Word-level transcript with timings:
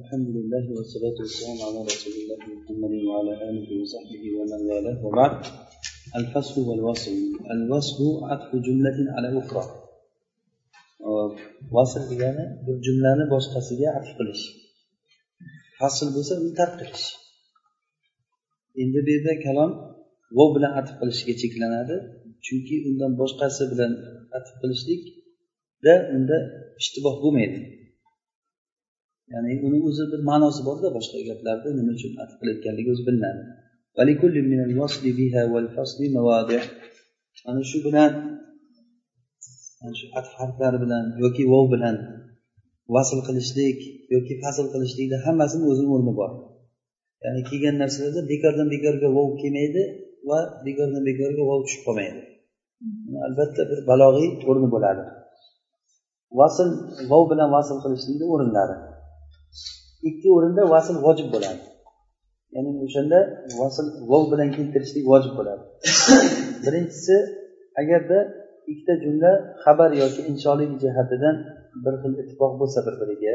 الحمد 0.00 0.28
لله 0.36 0.64
والصلاة 0.76 1.16
والسلام 1.24 1.58
على 1.66 1.78
رسول 1.90 2.14
الله 2.20 2.40
محمد 2.56 2.94
وعلى 3.08 3.32
آله 3.48 3.68
وصحبه 3.80 4.22
ومن 4.38 4.60
والاه 4.70 4.98
وبعد 5.06 5.34
الفصل 6.20 6.56
والوصل 6.68 7.16
الوصل 7.54 8.00
عطف 8.30 8.50
جملة 8.66 8.98
على 9.16 9.28
أخرى 9.40 9.64
وصل 11.76 12.02
degani 12.10 12.44
bir 12.66 12.76
jumlani 12.86 13.24
boshqasiga 13.34 13.88
atf 13.98 14.10
qilish 14.18 14.44
fasl 15.78 16.08
bo'lsa 16.16 16.32
uni 16.40 16.52
tark 16.60 16.74
qilish 16.80 17.06
endi 18.82 18.98
bu 19.06 19.10
yerda 19.14 19.34
kalom 19.46 19.70
vov 20.38 20.48
bilan 20.56 20.72
atf 20.80 20.92
qilishga 21.00 21.34
cheklanadi 21.42 21.96
chunki 22.46 22.76
undan 22.88 23.12
boshqasi 23.20 23.62
bilan 23.72 23.92
atf 24.38 24.52
qilishlikda 24.60 25.94
unda 26.16 26.36
ishtiboh 26.80 27.16
bo'lmaydi 27.24 27.60
Ya'ni 29.33 29.53
uni 29.67 29.79
o'zi 29.89 30.03
bir 30.11 30.21
ma'nosi 30.29 30.61
borda 30.67 30.87
boshqa 30.97 31.17
gaplarda 31.29 31.69
nima 31.79 31.91
uchun 31.97 32.11
atf 32.23 32.33
qilayotganligi 32.39 32.89
o'zi 32.93 33.03
bilinadi 33.07 33.41
mana 37.45 37.61
shu 37.71 37.77
bilan 37.87 38.11
shu 39.99 40.05
atf 40.19 40.31
harflari 40.39 40.77
bilan 40.83 41.03
yoki 41.23 41.43
vov 41.53 41.65
bilan 41.73 41.95
vasl 42.95 43.19
qilishlik 43.27 43.79
yoki 44.15 44.33
fasl 44.43 44.65
qilishlikda 44.73 45.17
hammasini 45.25 45.63
o'zini 45.71 45.89
o'rni 45.95 46.13
bor. 46.19 46.31
Ya'ni 47.23 47.41
kelgan 47.49 47.75
narsalarda 47.81 48.21
bekordan 48.31 48.67
bekorga 48.75 49.07
vov 49.17 49.29
kelmaydi 49.41 49.83
va 50.29 50.39
bekordan 50.67 51.03
bekorga 51.09 51.43
vov 51.49 51.59
tushib 51.65 51.81
qolmaydi. 51.87 52.21
Albatta 53.27 53.61
bir 53.69 53.79
balog'iy 53.91 54.29
o'rni 54.49 54.67
bo'ladi. 54.75 55.03
Vasl 56.39 56.69
vov 57.11 57.23
bilan 57.31 57.49
vasl 57.55 57.77
qilishlikni 57.83 58.25
o'rinlari. 58.33 58.75
Ikki 60.09 60.27
o'rinda 60.35 60.63
vasl 60.73 60.95
vojib 61.05 61.27
bo'ladi. 61.35 61.61
Ya'ni 62.55 62.71
o'shanda 62.85 63.19
vasl 63.61 63.85
vov 64.11 64.23
bilan 64.31 64.49
keltirishlik 64.57 65.05
vojib 65.11 65.33
bo'ladi. 65.39 65.63
Birinchisi 66.65 67.15
agarda 67.81 68.19
ikkita 68.71 68.93
jumla 69.03 69.31
xabar 69.63 69.91
yoki 70.01 70.21
insholik 70.31 70.71
jihatidan 70.83 71.35
bir 71.83 71.93
xil 72.01 72.13
ittifoq 72.21 72.53
bo'lsa 72.61 72.79
bir 72.87 72.95
biriga 73.01 73.33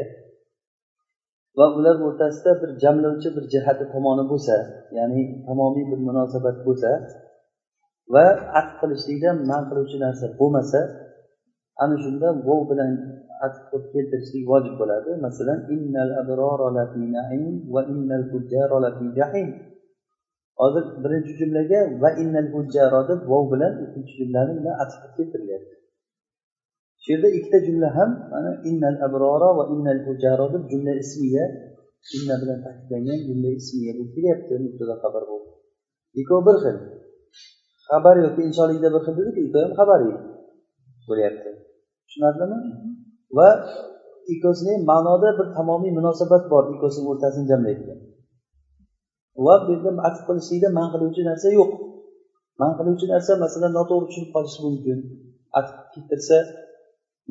va 1.57 1.65
ular 1.77 1.95
o'rtasida 2.07 2.51
bir 2.61 2.69
jamlovchi 2.83 3.29
bir 3.35 3.43
jihati 3.53 3.85
tomoni 3.93 4.23
bo'lsa 4.31 4.55
ya'ni 4.97 5.21
tamomiy 5.47 5.85
bir 5.91 5.99
munosabat 6.07 6.57
bo'lsa 6.67 6.89
va 8.13 8.25
aqd 8.59 8.73
qilishlikdan 8.81 9.37
man 9.51 9.63
qiluvchi 9.69 9.97
narsa 10.05 10.25
bo'lmasa 10.39 10.79
ana 11.83 11.95
shunda 12.03 12.27
vov 12.47 12.61
bilan 12.71 12.91
atf 13.45 13.59
qilib 13.69 13.85
keltirishlik 13.93 14.43
vojib 14.51 14.75
bo'ladi. 14.81 15.11
Masalan 15.25 15.59
innal 15.75 16.11
lafi 16.77 17.03
naim 17.15 17.43
va 17.73 17.81
innal 17.93 18.23
lafi 18.85 19.05
jahim. 19.19 19.47
Hozir 20.61 20.83
birinchi 21.03 21.33
jumlaga 21.39 21.79
va 22.01 22.09
innal 22.21 22.47
hujjaro 22.55 23.01
deb 23.09 23.19
vov 23.31 23.43
bilan 23.53 23.73
ikkinchi 23.85 24.13
jumlani 24.19 24.53
bilan 24.59 24.75
atf 24.83 24.95
qilib 25.01 25.15
keltirilyapti 25.17 25.75
shu 27.05 27.07
yerda 27.13 27.29
ikkita 27.37 27.59
jumla 27.67 27.89
ham 27.97 28.09
mana 28.33 28.51
innal 28.69 28.97
abrora 29.07 29.49
va 29.57 29.63
innal 29.73 29.99
hujjaro 30.07 30.45
deb 30.53 30.63
jumla 30.71 30.93
ismiga 31.03 31.45
inna 32.17 32.35
bilan 32.41 32.59
ta'kidlangan 32.65 33.19
jumla 33.27 33.49
ismiga 33.59 33.91
bo'lib 33.97 34.11
kelyapti 34.15 34.53
mubtada 34.65 34.95
xabar 35.03 35.23
bo'lib 35.31 35.55
ikkovi 36.21 36.41
bir 36.47 36.57
xil. 36.63 36.77
Xabar 37.89 38.15
yoki 38.25 38.41
insholikda 38.47 38.89
bir 38.93 39.01
xil 39.05 39.15
dedik 39.19 39.37
ikkovi 39.45 39.63
ham 39.65 39.73
xabariy 39.79 40.13
bo'lyapti. 41.09 41.49
Tushunarlimi? 42.05 42.59
Va 43.37 43.49
ikkosini 44.33 44.73
ma'noda 44.89 45.29
bir 45.37 45.47
tamomiy 45.57 45.91
munosabat 45.97 46.43
bor 46.53 46.63
ikkosini 46.73 47.05
o'rtasini 47.11 47.45
jamlaydigan. 47.51 47.99
Va 49.45 49.55
bu 49.65 49.69
yerda 49.73 49.89
atf 50.07 50.21
qilishlikda 50.27 50.69
man 50.77 50.87
qiluvchi 50.93 51.21
narsa 51.29 51.47
yo'q. 51.59 51.71
Man 52.61 52.71
qiluvchi 52.77 53.05
narsa 53.13 53.31
masalan 53.45 53.71
noto'g'ri 53.77 54.05
tushunib 54.09 54.31
qolishi 54.35 54.59
mumkin. 54.65 54.97
Atf 55.59 55.73
keltirsa 55.93 56.37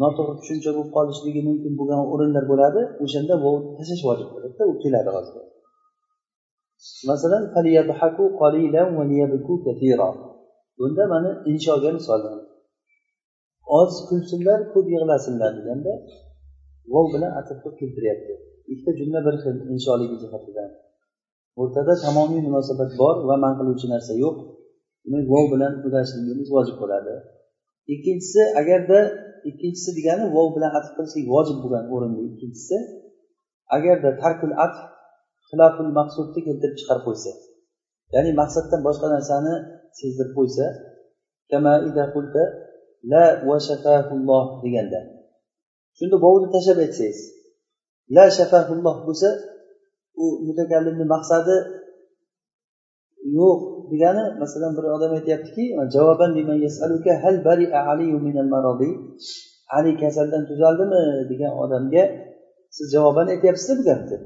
noto'g'ri 0.02 0.34
tushuncha 0.40 0.70
bo'lib 0.76 0.90
qolishligi 0.96 1.40
mumkin 1.48 1.72
bo'lgan 1.78 2.00
o'rinlar 2.12 2.44
bo'ladi 2.52 2.80
o'shanda 3.04 3.34
bu 3.44 3.50
tashlash 3.76 4.02
vojib 4.08 4.28
bo'ladida 4.34 4.64
u 4.72 4.74
keladi 4.82 5.10
hozir. 5.16 5.34
Masalan 7.10 7.42
bunda 10.78 11.04
mana 11.12 11.30
inshoga 11.50 11.90
misol 11.98 12.20
oz 13.80 13.92
kulsinlar 14.08 14.60
ko'p 14.72 14.86
yig'lasinlar 14.94 15.50
deganda 15.58 15.92
vov 16.92 17.06
bilan 17.14 17.32
atf 17.40 17.58
qilib 17.62 17.76
keltiryapti. 17.80 18.34
Ikkita 18.72 18.92
jumla 18.98 19.20
bir 19.26 19.34
xil 19.42 19.56
insholigi 19.74 20.16
jihatidan. 20.22 20.70
O'rtada 21.60 21.94
tamomiy 22.04 22.42
munosabat 22.48 22.90
bor 23.00 23.16
va 23.28 23.36
man 23.44 23.54
qiluvchi 23.58 23.86
narsa 23.94 24.12
yo'q. 24.24 24.36
Demak 25.04 25.24
vov 25.34 25.44
bilan 25.54 25.72
ulashligimiz 25.86 26.48
vojib 26.56 26.76
bo'ladi. 26.82 27.14
Ikkinchisi 27.94 28.42
agarda 28.60 28.98
ikkinchisi 29.50 29.90
degani 29.98 30.24
vov 30.36 30.48
bilan 30.56 30.72
atf 30.78 30.90
qilishlik 30.96 31.26
vojib 31.34 31.58
bo'lgan 31.62 31.84
o'rinda 31.94 32.20
ikkinchisi 32.30 32.76
agarda 33.76 34.10
tarkul 34.22 34.52
atf 34.66 34.78
xiloful 35.48 35.90
maqsudni 35.98 36.40
keltirib 36.46 36.76
chiqarib 36.80 37.04
qo'ysa 37.08 37.32
ya'ni 38.14 38.30
maqsaddan 38.40 38.80
boshqa 38.88 39.06
narsani 39.16 39.54
sezdirib 40.00 40.32
qo'ysa 40.38 40.66
la 43.10 43.24
va 43.46 43.56
shafahulloh 43.68 44.44
deganda. 44.64 45.00
Shunda 45.98 46.16
vovni 46.24 46.46
tashlab 46.54 46.78
aytsangiz 46.84 47.18
la 48.16 48.24
shafahulloh 48.38 48.96
bo'lsa 49.06 49.28
u 50.22 50.24
mutakallimni 50.46 51.06
maqsadi 51.14 51.56
yo'q 53.38 53.60
degani 53.92 54.24
masalan 54.42 54.72
bir 54.76 54.84
odam 54.96 55.12
aytyaptiki 55.18 55.64
javoban 55.94 56.30
hal 57.24 57.36
ali 59.76 59.92
kasaldan 60.02 60.42
tuzaldimi? 60.50 61.02
degan 61.30 61.52
odamga 61.62 62.04
siz 62.76 62.86
javoban 62.94 63.26
aytyapsiz 63.34 63.72
bu 63.78 63.82
gapni 63.90 64.16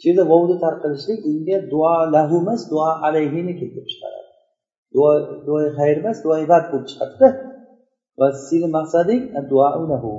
shu 0.00 0.04
yerda 0.08 0.24
vovni 0.32 0.56
tark 0.64 0.78
qilishlik 0.84 1.20
unga 1.30 1.56
duo 1.72 1.94
lahu 2.14 2.34
emas 2.42 2.62
duo 2.72 2.88
alayhini 3.06 3.52
keltirib 3.60 3.86
chiqaradi. 3.92 4.30
Duo 4.94 5.10
duoi 5.46 5.66
xayr 5.78 5.96
emas 6.02 6.18
duoi 6.24 6.44
bad 6.52 6.64
bo'lib 6.70 6.86
chiqadida. 6.90 7.28
Va 8.18 8.26
seni 8.46 8.68
maqsading 8.78 9.22
e, 9.38 9.40
lahu 9.90 10.12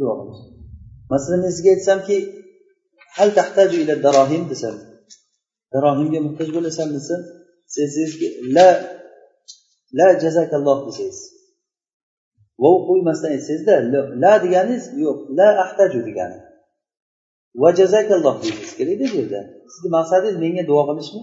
duo 0.00 0.12
qilish? 0.18 0.42
Masalan 1.12 1.38
men 1.44 1.52
sizga 1.56 1.70
aytsamki 1.76 2.16
hal 3.16 3.28
tahtaju 3.38 3.76
ila 3.84 3.94
darohim 4.06 4.42
desam 4.52 4.76
darohimga 5.72 6.18
muhtoj 6.26 6.48
bo'lasan 6.56 6.88
desa 6.96 7.16
sezingizki 7.74 8.28
la 8.56 8.68
la 9.98 10.06
jazakalloh 10.22 10.78
desangiz 10.88 11.18
vov 12.62 12.76
qo'ymasdan 12.88 13.30
aytsangizda 13.36 13.74
la 14.22 14.32
deganingiz 14.44 14.84
yo'q 15.04 15.18
la 15.38 15.48
ahtaju 15.64 16.00
degani. 16.08 16.38
Va 17.60 17.68
jazakalloh 17.80 18.34
deyingiz 18.42 18.72
kerakda 18.78 19.06
bu 19.12 19.16
yerda. 19.20 19.40
Sizni 19.72 19.88
maqsadingiz 19.96 20.36
menga 20.44 20.62
duo 20.70 20.82
qilishmi? 20.88 21.22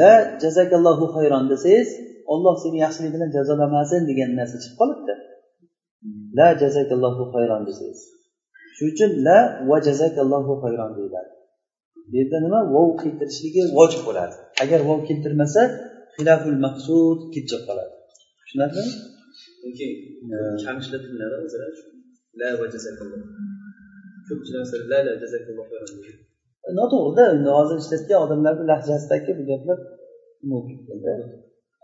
La 0.00 0.12
jazakallohu 0.42 1.04
hayron 1.16 1.44
desangiz 1.52 1.88
olloh 2.32 2.54
seni 2.62 2.78
yaxshilik 2.84 3.12
bilan 3.16 3.30
jazolamasin 3.36 4.02
degan 4.10 4.30
narsa 4.38 4.56
chiqib 4.62 4.76
qolibdi. 4.80 5.14
La 6.38 6.48
jazakallohu 6.62 7.24
hayron 7.34 7.62
desangiz. 7.68 8.00
Shuning 8.76 8.92
uchun 8.94 9.10
la 9.26 9.38
va 9.68 9.76
jazakallohu 9.88 10.52
hayron 10.64 10.90
deyiladi. 10.98 11.30
Bu 12.10 12.14
yerda 12.20 12.38
nima? 12.44 12.60
Vov 12.74 12.88
keltirishligi 13.02 13.62
vojib 13.78 14.02
bo'ladi. 14.08 14.36
Agar 14.64 14.80
vov 14.88 15.00
keltirmasa 15.08 15.62
xilaful 16.16 16.58
maqsud 16.66 17.18
kelib 17.32 17.46
chiqib 17.50 17.64
qoladi. 17.68 17.92
Tushunarlimi? 18.44 18.92
Chunki 19.60 19.86
e, 20.34 20.36
kam 20.64 20.76
ishlatiladi 20.82 21.36
o'zida 21.44 21.66
la 22.40 22.48
va 22.60 22.66
jazakalloh 22.74 23.20
ko'pchilik 24.26 24.84
la 24.92 24.98
la 25.06 25.12
jazakalloh 25.22 25.66
hayron 25.70 25.90
noto'g'rida 26.78 27.24
endi 27.34 27.50
hozir 27.58 27.76
ishlatgan 27.82 28.18
odamlarni 28.24 28.64
lahjasidagi 28.72 29.32
bu 29.38 29.42
gaplar 29.50 29.78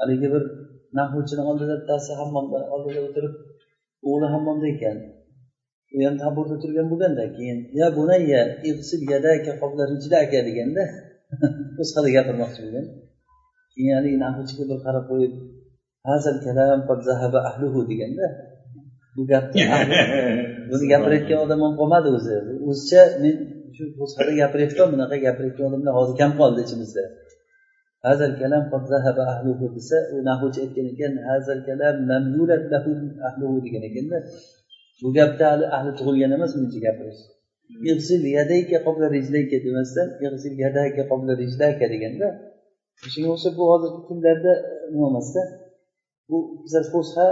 haligi 0.00 0.28
bir 0.34 0.42
nahvchini 0.98 1.42
oldida 1.50 1.74
bittasi 1.80 2.12
hammomda 2.20 2.58
oldida 2.74 3.00
o'tirib 3.06 3.34
o'g'li 4.08 4.26
hammomda 4.34 4.66
ekan. 4.74 4.96
U 5.94 5.98
ham 6.06 6.16
taburda 6.22 6.56
turgan 6.62 6.86
bo'lganda 6.92 7.24
keyin 7.36 7.58
ya 7.80 7.86
bunayya 7.98 8.40
ig'sil 8.70 9.00
yadaka 9.12 9.52
qobla 9.62 9.82
rijlaka 9.92 10.40
deganda 10.48 10.82
nusxada 11.78 12.08
gapirmoqchi 12.16 12.60
bo'lgan. 12.64 12.86
Keyin 13.72 13.94
haligi 13.98 14.18
nahvchiga 14.24 14.64
bir 14.70 14.78
qarab 14.86 15.04
qo'yib 15.10 15.34
hazal 16.10 16.36
kalam 16.46 16.80
zahaba 17.08 17.38
ahluhu 17.50 17.80
deganda 17.90 18.26
bu 19.16 19.22
gapni 19.32 19.60
buni 20.70 20.84
gapirayotgan 20.92 21.38
odam 21.44 21.60
ham 21.64 21.74
qolmadi 21.80 22.08
o'zi. 22.16 22.34
O'zicha 22.70 23.02
men 23.22 23.36
shu 23.76 23.84
to'sqada 23.98 24.32
gapirayotgan 24.40 24.88
bunaqa 24.94 25.16
gapirayotgan 25.26 25.66
odamlar 25.70 25.92
hozir 25.98 26.14
kam 26.20 26.32
qoldi 26.40 26.60
ichimizda. 26.66 27.04
Hazal 28.06 28.32
kalam 28.40 28.62
zahaba 28.92 29.22
ahluhu 29.32 29.66
desa 29.76 29.98
u 30.14 30.16
nahvchi 30.28 30.58
aytgan 30.64 30.86
ekan 30.92 31.12
hazal 31.30 31.58
kalam 31.68 31.96
lam 32.10 32.24
yulad 32.36 32.64
lahu 32.72 32.90
ahluhu 33.28 33.56
degan 33.66 33.82
ekanda. 33.88 34.18
Bu 35.02 35.08
gapda 35.18 35.44
hali 35.52 35.66
ahli 35.76 35.90
tug'ilgan 35.98 36.30
emas 36.36 36.52
buncha 36.58 36.78
gapirish. 36.86 37.22
Ig'sil 37.90 38.22
yadayka 38.36 38.78
qobla 38.86 39.06
rijlayka 39.16 39.58
demasdan 39.66 40.08
ig'sil 40.24 40.54
yadayka 40.64 41.02
qobla 41.10 41.32
rijlayka 41.42 41.86
deganda 41.94 42.28
shunga 43.12 43.28
o'xshab 43.34 43.54
bu 43.58 43.64
hozirgi 43.72 44.00
kunlarda 44.08 44.52
nima 44.92 45.06
emasda? 45.12 45.42
Bu 46.30 46.36
bizlar 46.62 46.84
fusha 46.92 47.26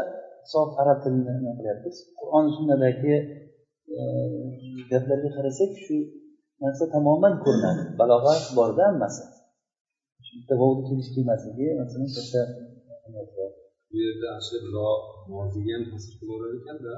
sof 0.53 0.69
arab 0.83 0.99
tilini 1.03 1.33
nima 1.39 1.53
qilyapmiz? 1.59 1.97
Qur'oni 2.19 2.51
sunnadagi 2.57 3.15
e, 3.99 4.01
gaplarga 4.91 5.31
qarasak 5.37 5.71
shu 5.85 5.97
narsa 6.62 6.86
tamoman 6.94 7.34
ko'rinadi 7.44 7.84
balog'at 8.00 8.42
borda 8.58 8.82
hammasi 8.90 9.24
bitta 10.38 10.54
vovni 10.62 10.84
kelish 10.90 11.10
kelmasligi 11.16 11.68
masalan 11.80 12.10
katta 12.16 12.42
bu 13.90 13.96
yerda 14.04 14.28
ana 14.34 14.42
shu 14.48 14.56
ro 14.76 14.90
moziga 15.34 15.72
ham 15.76 15.84
ta'sir 15.92 16.14
qilaverar 16.20 16.52
ekanda 16.60 16.94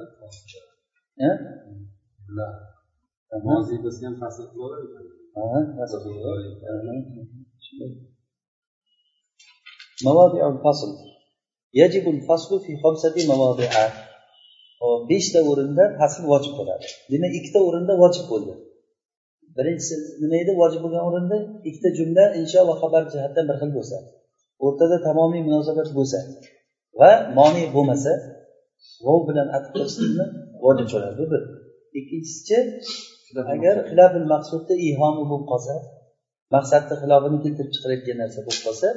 moziy 3.47 3.77
bo'lsa 3.83 4.01
ham 4.07 4.15
ta'sir 4.21 4.45
qilaverar 6.03 6.39
ekan 6.51 6.75
مواضع 10.07 10.44
الفصل 10.53 10.91
يجب 11.74 12.06
الفصل 12.15 12.51
في 12.65 12.71
خمسة 12.83 13.15
مواضع 13.31 13.69
beshta 15.09 15.39
o'rinda 15.50 15.83
fasl 16.00 16.24
vojib 16.31 16.53
bo'ladi 16.59 16.88
demak 17.12 17.33
ikkita 17.39 17.59
o'rinda 17.68 17.94
vojib 18.03 18.25
bo'ldi 18.31 18.53
Birinchisi 19.58 19.94
nima 20.22 20.37
edi? 20.43 20.52
Vojib 20.60 20.81
bo'lgan 20.84 21.05
o'rinda 21.08 21.37
ikkita 21.69 21.88
jumla 21.99 22.25
insho 22.40 22.60
va 22.69 22.75
xabar 22.82 23.02
jihatdan 23.12 23.44
bir 23.50 23.56
xil 23.60 23.70
bo'lsa 23.78 23.96
o'rtada 24.64 24.96
tamomiy 25.06 25.43
munosabat 25.49 25.88
bo'lsa 25.99 26.19
va 27.00 27.10
moni 27.38 27.64
bo'lmasa 27.75 28.12
vov 29.06 29.20
bilan 29.28 29.49
atf 29.56 29.69
qilishlikni 29.75 30.25
vojib 30.64 30.88
bo'ladi 30.94 31.14
bu 31.20 31.26
bir. 31.32 31.43
Ikkinchisichi 31.99 32.58
agar 33.55 33.76
xilafil 33.88 34.26
maqsudda 34.34 34.75
ihomi 34.88 35.22
bo'lib 35.31 35.46
qolsa 35.52 35.75
maqsadni 36.55 36.94
xilofini 37.02 37.38
keltirib 37.44 37.72
chiqarayotgan 37.75 38.16
narsa 38.22 38.38
bo'lib 38.46 38.62
qolsa 38.66 38.88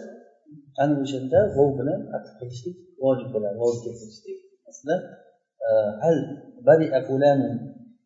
ana 0.84 0.94
o'shanda 1.04 1.40
vov 1.58 1.70
bilan 1.80 2.00
atf 2.18 2.32
qilishlik 2.40 2.76
vojib 3.04 3.30
bo'ladi 3.34 3.58
vov 3.64 3.76
keltirishlik. 3.86 4.38
Masalan 4.68 5.02
e, 5.66 5.70
hal 6.04 6.18
baria 6.68 7.00
fulanun 7.08 7.56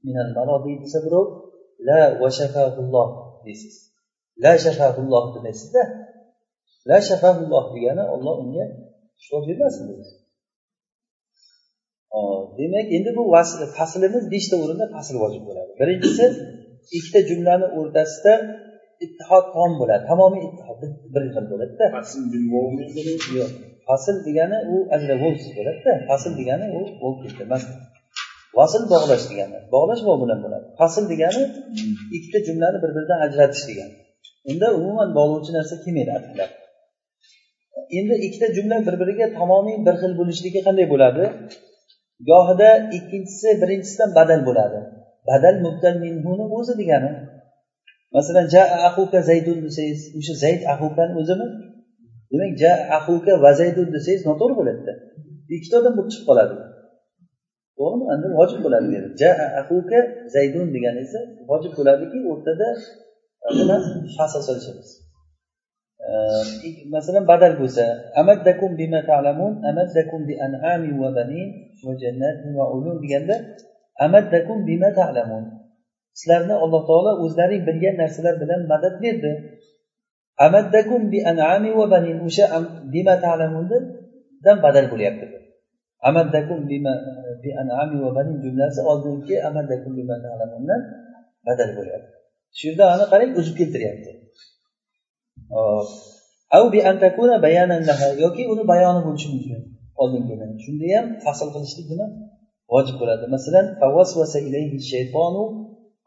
minal 0.07 0.29
marobi 0.37 0.73
desa 0.83 0.99
birov 1.05 1.25
la 1.87 1.99
va 2.21 2.29
shafahulloh 2.39 3.07
deysiz. 3.45 3.75
La 4.43 4.53
shafahulloh 4.63 5.23
demaysizda 5.35 5.83
la 6.89 6.97
shafahulloh 7.07 7.65
degani 7.75 8.03
olloh 8.15 8.35
unga 8.43 8.65
shifo 9.21 9.37
bermasin 9.47 9.83
deydi 9.89 10.11
demak 12.59 12.87
endi 12.97 13.09
bu 13.17 13.23
faslimiz 13.77 14.23
beshta 14.33 14.55
o'rinda 14.63 14.85
fasl 14.95 15.15
vojib 15.23 15.43
bo'ladi. 15.49 15.71
Birinchisi 15.81 16.25
ikkita 16.97 17.19
jumlani 17.29 17.67
o'rtasida 17.77 18.33
ittihod 19.05 19.45
tom 19.55 19.71
bo'ladi. 19.79 20.03
Tamomiy 20.11 20.43
ittihod 20.49 20.79
bir 21.13 21.23
xil 21.33 21.45
bo'ladida. 21.51 21.85
Fasl 23.87 24.15
degani 24.27 24.57
u 24.73 24.75
ajravovsiz 24.95 25.49
bo'ladida. 25.57 25.91
Fasl 26.09 26.31
degani 26.39 26.67
u 26.77 26.79
vov 27.01 27.13
keltirmasdi 27.23 27.73
vasl 28.57 28.83
bog'lash 28.93 29.25
degani. 29.31 29.57
Bog'lash 29.73 30.03
vov 30.07 30.17
bilan 30.23 30.39
bo'ladi? 30.45 30.65
Fasl 30.79 31.03
degani 31.13 31.41
ikkita 32.17 32.39
jumlani 32.47 32.77
bir 32.83 32.91
biridan 32.95 33.19
ajratish 33.27 33.63
degani. 33.69 33.95
Unda 34.51 34.67
umuman 34.79 35.09
bog'lovchi 35.17 35.51
narsa 35.57 35.75
kelmaydi 35.83 36.11
atflar 36.19 36.49
endi 37.97 38.15
ikkita 38.25 38.47
jumla 38.55 38.77
bir 38.87 38.95
biriga 39.01 39.27
tamomiy 39.39 39.77
bir 39.85 39.95
xil 40.01 40.13
bo'lishligi 40.19 40.59
qanday 40.67 40.85
bo'ladi? 40.93 41.23
Gohida 42.29 42.69
ikkinchisi 42.97 43.49
birinchisidan 43.61 44.09
badal 44.17 44.41
bo'ladi. 44.47 44.79
Badal 45.29 45.55
mubdal 45.65 45.95
minhuni 46.05 46.45
o'zi 46.57 46.73
degani. 46.81 47.11
Masalan 48.15 48.45
ja 48.53 48.63
ahuka 48.87 49.19
zaydun 49.29 49.57
desangiz 49.65 50.01
o'sha 50.17 50.33
zayd 50.43 50.61
ahukani 50.73 51.13
o'zimi? 51.21 51.47
Demak 52.31 52.53
ja 52.63 52.71
ahuka 52.97 53.33
va 53.43 53.51
zaydun 53.61 53.87
desangiz 53.95 54.21
noto'g'ri 54.29 54.55
bo'ladida. 54.59 54.93
Ikkita 55.55 55.75
odam 55.81 55.93
bo'lib 55.97 56.11
chiqib 56.13 56.25
qoladi. 56.29 56.55
To'g'rimi? 57.77 58.05
Endi 58.13 58.27
vojib 58.39 58.59
bo'ladi 58.65 58.87
dedi. 58.95 59.07
Jaa 59.21 59.45
ahuka 59.61 59.99
zaydun 60.35 60.67
degani 60.75 60.99
esa 61.05 61.19
vojib 61.49 61.73
bo'ladiki 61.79 62.17
o'rtada 62.31 62.67
e, 63.45 63.47
nima? 63.57 63.77
Fasl 64.15 64.41
solishimiz 64.47 64.89
e, 66.05 66.09
masalan 66.95 67.25
badal 67.31 67.53
bo'lsa 67.61 67.85
amaddakum 68.21 68.71
bima 68.81 69.01
ta'lamun 69.09 69.53
amaddakum 69.69 70.21
bi 70.29 70.33
an'ami 70.47 70.91
va 71.01 71.09
banin 71.17 71.47
va 71.85 71.93
jannatin 72.03 72.51
va 72.59 72.65
ulum 72.75 72.97
deganda 73.03 73.35
amaddakum 74.05 74.57
bima 74.69 74.89
ta'lamun. 74.99 75.43
Sizlarni 76.19 76.55
alloh 76.63 76.81
taolo 76.89 77.11
o'zlaring 77.23 77.63
bilgan 77.67 77.95
narsalar 78.01 78.35
bilan 78.43 78.61
madad 78.71 78.95
berdi. 79.03 79.31
Amaddakum 80.47 81.01
bi 81.13 81.19
an'ami 81.31 81.71
va 81.79 81.85
banin 81.93 82.17
o'sha 82.27 82.45
bima 82.93 83.15
ta'lamundan 83.25 84.57
badal 84.65 84.85
bo'lyapti. 84.93 85.44
amaddakum 86.08 86.58
bima 86.70 86.94
bi 87.42 87.50
an'ami 87.62 87.96
va 88.04 88.10
banin 88.18 88.36
jumlasi 88.44 88.80
oldingi 88.90 89.36
amaddakum 89.48 89.92
bima 89.98 90.16
ta'lamundan 90.24 90.80
badal 91.46 91.70
bo'lyapti 91.78 92.12
shu 92.58 92.64
yerda 92.68 92.84
ana 92.94 93.04
qarang 93.12 93.30
uzib 93.40 93.54
keltiryapti 93.60 94.10
yoki 98.24 98.42
uni 98.52 98.62
bayoni 98.72 99.00
bo'lishi 99.06 99.28
mumkin 99.34 99.60
oldingini 100.02 100.46
shunda 100.64 100.86
ham 100.94 101.06
fasl 101.24 101.48
qilishlik 101.54 101.86
nima 101.92 102.06
vojib 102.72 102.96
bo'ladi 103.00 103.24
masalan 103.36 103.66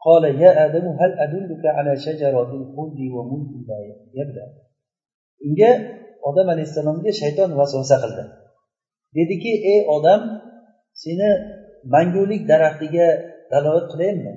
قال 0.08 0.24
يا 0.42 0.50
آدم 0.66 0.86
هل 1.00 1.10
أدلك 1.24 1.64
على 1.76 1.92
شجرة 2.06 2.50
الخلد 2.60 2.98
وملك 3.14 3.52
لا 3.68 3.78
يبلى 4.18 4.44
unga 5.46 5.70
odam 6.28 6.48
alayhissalomga 6.54 7.12
shayton 7.20 7.50
vasvasa 7.60 7.96
qildi 8.02 8.24
Dediki 9.15 9.51
ey 9.71 9.79
odam 9.95 10.21
seni 11.03 11.29
mangulik 11.93 12.41
daraxtiga 12.51 13.07
dalolat 13.51 13.85
qilayinmi 13.91 14.33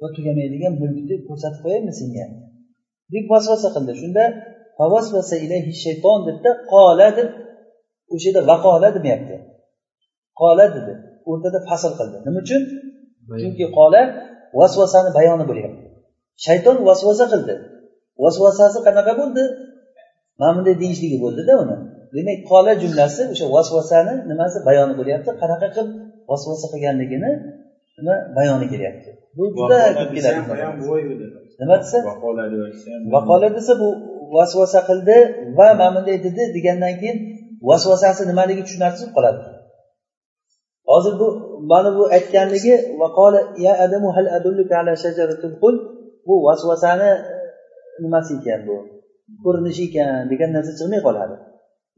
va 0.00 0.06
tugamaydigan 0.16 0.72
mulkni 0.80 1.16
ko'rsatib 1.28 1.60
qo'yaymi 1.64 1.92
senga? 2.00 2.26
Deb 3.12 3.24
vasvasa 3.32 3.68
qildi. 3.74 3.92
Shunda 4.00 4.24
shayton 5.84 6.18
dedida 6.26 6.50
qola 6.72 7.08
deb 7.18 7.28
o'sha 8.14 8.26
yerda 8.28 8.42
vaqola 8.50 8.88
demayapti. 8.96 9.36
Qola 10.40 10.66
dedi. 10.76 10.92
O'rtada 11.30 11.58
fasl 11.68 11.92
qildi. 11.98 12.16
Nima 12.26 12.38
uchun? 12.44 12.62
Chunki 13.40 13.64
qola 13.78 14.02
vasvasani 14.58 15.10
bayoni 15.18 15.44
bo'lyapti. 15.50 15.84
Shayton 16.46 16.76
vasvasa 16.88 17.24
qildi. 17.32 17.54
Vasvasasi 18.24 18.78
qanaqa 18.86 19.12
bo'ldi? 19.20 19.42
Mana 20.40 20.52
bunday 20.56 20.74
deyishligi 20.82 21.18
bo'ldida 21.24 21.52
uni 21.62 21.76
demak 22.14 22.40
qola 22.50 22.72
jumlasi 22.82 23.22
o'sha 23.32 23.46
vasvasani 23.56 24.14
nimasi? 24.30 24.56
Bayoni 24.68 24.94
bo'lyapti. 24.98 25.30
Qanaqa 25.42 25.68
qilib 25.76 25.90
vasvasa 26.30 26.66
qilganligini 26.72 27.30
nima 27.98 28.14
bayoni 28.36 28.66
kelyapti. 28.72 29.10
Bu 29.36 29.44
juda 29.56 29.78
ko'p 29.98 30.10
keladi. 30.16 30.40
nima 31.60 31.76
desa 31.82 31.98
vaqola 33.14 33.48
desa 33.56 33.72
bu 33.82 33.88
vasvasa 34.36 34.80
qildi 34.88 35.18
va 35.58 35.68
mana 35.80 35.90
bunday 35.94 36.16
dedi 36.26 36.42
degandan 36.56 36.94
keyin 37.00 37.16
vasvasasi 37.68 38.22
nimaligi 38.30 38.62
tushunarsiz 38.66 39.08
qoladi. 39.16 39.40
Hozir 40.90 41.14
bu 41.20 41.26
mana 41.70 41.90
bu 41.98 42.02
aytganligi 42.16 42.74
ya 43.66 43.72
adamu 43.84 44.08
hal 44.16 44.26
ala 44.36 44.90
bu 46.26 46.34
vasvasani 46.46 47.10
nimasi 48.02 48.32
ekan 48.38 48.60
bu? 48.68 48.76
Ko'rinishi 49.44 49.82
ekan 49.88 50.10
degan 50.30 50.50
narsa 50.56 50.72
chiqmay 50.78 51.00
qoladi 51.08 51.36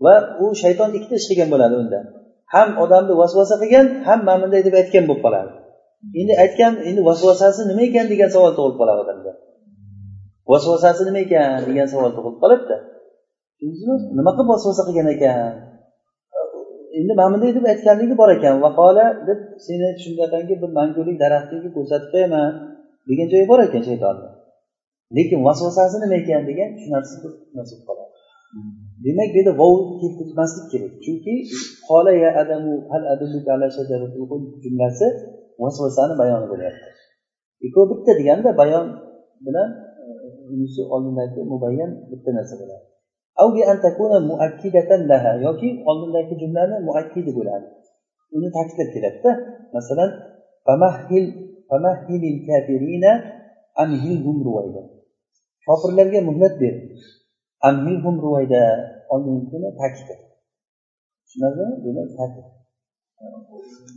va 0.04 0.14
u 0.42 0.46
shayton 0.62 0.90
ikkita 0.96 1.14
ish 1.20 1.26
qilgan 1.30 1.48
bo'ladi 1.54 1.74
unda. 1.82 1.98
Ham 2.54 2.68
odamni 2.84 3.14
vasvasa 3.22 3.54
qilgan 3.62 3.86
ham 4.06 4.20
mana 4.28 4.40
bunday 4.42 4.62
deb 4.66 4.74
aytgan 4.80 5.04
bo'lib 5.08 5.22
qoladi. 5.26 5.50
Endi 6.20 6.34
aytgan 6.44 6.72
endi 6.88 7.00
vasvasasi 7.08 7.60
nima 7.70 7.82
ekan 7.88 8.06
degan 8.12 8.30
savol 8.34 8.52
tug'ilib 8.56 8.76
qoladi 8.80 9.00
odamda 9.04 9.32
vasvasasi 10.52 11.02
nima 11.08 11.20
ekan 11.26 11.58
degan 11.68 11.86
savol 11.92 12.10
tug'ilib 12.16 12.38
qoladida 12.42 12.76
nima 14.18 14.30
qilib 14.36 14.48
vasvasa 14.54 14.82
qilgan 14.88 15.08
ekan? 15.16 15.52
Endi 16.98 17.12
mana 17.20 17.30
bunday 17.34 17.50
deb 17.56 17.64
aytganligi 17.72 18.14
bor 18.20 18.30
ekan. 18.36 18.54
Vaqola 18.64 19.06
deb 19.28 19.40
seni 19.66 19.88
shunaqangi 20.02 20.54
bir 20.62 20.70
mangulik 20.78 21.16
daraxtiga 21.24 21.68
ko'rsatib 21.76 22.08
qo'yaman 22.14 22.50
degan 23.10 23.26
joyi 23.32 23.46
bor 23.50 23.60
ekan 23.68 23.82
shaytonni 23.88 24.28
lekin 25.16 25.40
vasvasasi 25.48 25.96
nima 26.02 26.16
ekan 26.22 26.42
degan 26.50 26.68
tushunarsiz 26.76 27.16
bir 27.22 27.32
narsa 27.56 27.74
bo'lib 27.74 27.86
qoladi. 27.88 28.07
demak 29.04 29.28
bu 29.32 29.36
yerda 29.38 29.52
vov 29.60 29.74
keltirmaslik 30.00 30.66
kerak. 30.72 30.92
Chunki 31.04 31.34
qolaya 31.88 32.30
adamu 32.42 32.72
hal 32.90 33.02
jumlasi 34.64 35.06
vasvasani 35.62 36.14
bayoni 36.22 36.46
bo'lyapti. 36.52 36.88
Ikkovi 37.66 37.86
bitta 37.92 38.12
deganda 38.20 38.50
bayon 38.60 38.86
bilan 39.46 39.68
e, 40.02 40.04
oldindagi 40.94 41.40
mubayyan 41.52 41.90
bitta 42.10 42.30
narsa 42.38 42.54
bo'ladi. 42.60 42.84
Yoki 45.46 45.68
oldindagi 45.90 46.34
jumlani 46.42 46.76
muakkidi 46.88 47.30
bo'ladi. 47.38 47.66
Uni 48.36 48.48
ta'kidlab 48.56 48.88
keladida 48.94 49.30
masalan 49.76 50.10
famahhil 50.66 51.26
famahhilil 51.70 52.38
kafirina 52.48 53.12
amhilhum 53.82 54.36
kofirlarga 55.66 56.20
muhlat 56.28 56.54
ber 56.62 56.74
ruvayda 58.25 58.63
oldingina 59.13 59.69
ta'kid 59.79 60.07
tushunarlimi 61.25 61.75
demak 61.85 62.09
ta'kid 62.19 62.45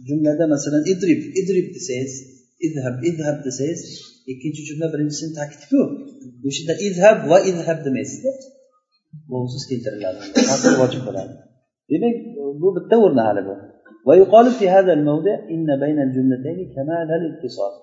jumlada 0.08 0.44
masalan 0.54 0.82
idrib 0.92 1.20
idrib 1.40 1.66
desangiz 1.76 2.14
idhab 2.66 2.96
idhab 3.10 3.36
desangiz 3.46 3.80
ikkinchi 4.32 4.62
jumla 4.68 4.86
birinchisini 4.92 5.32
ta'kidku 5.40 5.80
o'sha 6.46 6.62
yerda 6.62 6.74
idhab 6.88 7.18
va 7.30 7.38
idhab 7.50 7.78
demaysizda 7.86 8.30
bovsiz 9.32 9.62
keltiriladi 9.70 10.20
ta'kid 10.50 10.74
vojib 10.82 11.02
bo'ladi 11.08 11.34
demak 11.90 12.14
bu 12.60 12.68
bitta 12.76 12.96
o'rni 13.04 13.22
hali 13.28 13.42
bu 13.48 13.54
ويقال 14.08 14.46
في 14.58 14.64
هذا 14.76 14.92
الموضع 14.98 15.34
إن 15.54 15.68
بين 15.82 15.98
الجملتين 16.06 16.58
كمال 16.74 17.08
الاتصال 17.20 17.74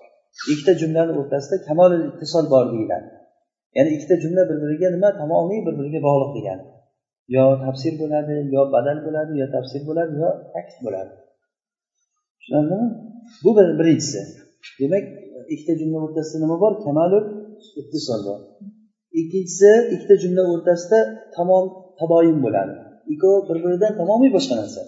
ikkita 0.52 0.72
jumlani 0.80 1.12
o'rtasida 1.20 1.56
kamol 1.68 1.90
ittisol 2.10 2.44
bor 2.52 2.64
deyiladi 2.72 3.08
Ya'ni 3.75 3.89
ikkita 3.95 4.15
jumla 4.23 4.41
bir 4.49 4.57
biriga 4.63 4.87
nima? 4.95 5.09
Tamomiy 5.21 5.59
bir 5.67 5.73
biriga 5.79 5.99
bog'liq 6.07 6.31
degani. 6.37 6.63
Yo 7.35 7.43
tafsir 7.65 7.93
bo'ladi 8.01 8.33
yo 8.55 8.61
badal 8.75 8.97
bo'ladi 9.05 9.31
yo 9.41 9.47
tafsir 9.55 9.81
bo'ladi 9.89 10.13
yo 10.23 10.29
aks 10.59 10.75
bo'ladi. 10.85 11.13
Tushunarlimi 12.39 12.87
bu 13.43 13.49
birinchisi. 13.79 14.21
Demak 14.79 15.03
ikkita 15.53 15.73
jumla 15.81 15.97
o'rtasida 16.05 16.37
nima 16.43 16.57
bor? 16.63 16.73
Kamalul 16.85 17.25
ittisol 17.81 18.21
bor. 18.27 18.39
Ikkinchisi 19.21 19.71
ikkita 19.93 20.15
jumla 20.23 20.43
o'rtasida 20.51 20.99
tamom 21.35 21.65
taboyun 21.99 22.37
bo'ladi. 22.45 22.73
Ikkovi 23.13 23.39
bir 23.49 23.57
biridan 23.63 23.91
tamomiy 23.99 24.31
boshqa 24.37 24.55
narsa. 24.61 24.81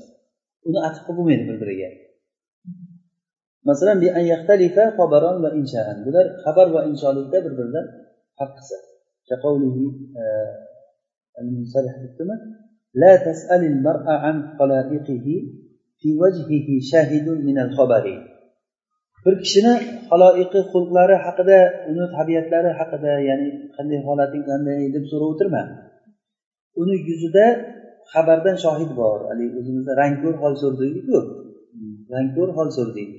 Uni 0.68 0.80
atf 0.88 1.00
qilib 1.06 1.18
bo'lmaydi 1.20 1.44
bir 1.50 1.58
biriga 1.64 1.90
masalan 3.70 3.98
bular 6.06 6.26
xabar 6.46 6.68
va 6.76 6.82
insholikda 6.92 7.38
bir 7.46 7.54
biridan 7.60 7.86
farq 8.39 8.53
qilsa 8.59 8.77
لا 13.03 13.13
تسأل 13.17 13.63
المرء 13.73 14.07
عن 14.25 14.37
خلائقه 14.59 15.27
في 16.01 16.09
وجهه 16.23 16.69
شاهد 16.91 17.29
من 17.29 17.59
الخبر 17.59 18.07
bir 19.27 19.35
kishini 19.43 19.75
haloiqi 20.11 20.61
xulqlari 20.73 21.17
haqida 21.25 21.59
uni 21.91 22.05
tabiatlari 22.17 22.71
haqida 22.79 23.13
ya'ni 23.29 23.49
qanday 23.77 24.01
holating 24.07 24.45
qanday 24.51 24.81
deb 24.95 25.05
so'rab 25.11 25.29
o'tirma 25.33 25.63
uni 26.83 26.95
yuzida 27.09 27.47
xabardan 28.13 28.57
shohid 28.65 28.91
bor 29.01 29.19
haligi 29.29 29.55
o'zimizda 29.61 29.93
rangko'r 30.03 30.37
hol 30.43 30.55
so'r 30.63 30.75
deydiku 30.83 31.19
rangko'r 32.15 32.51
hol 32.59 32.69
so'r 32.77 32.89
deydi 32.97 33.17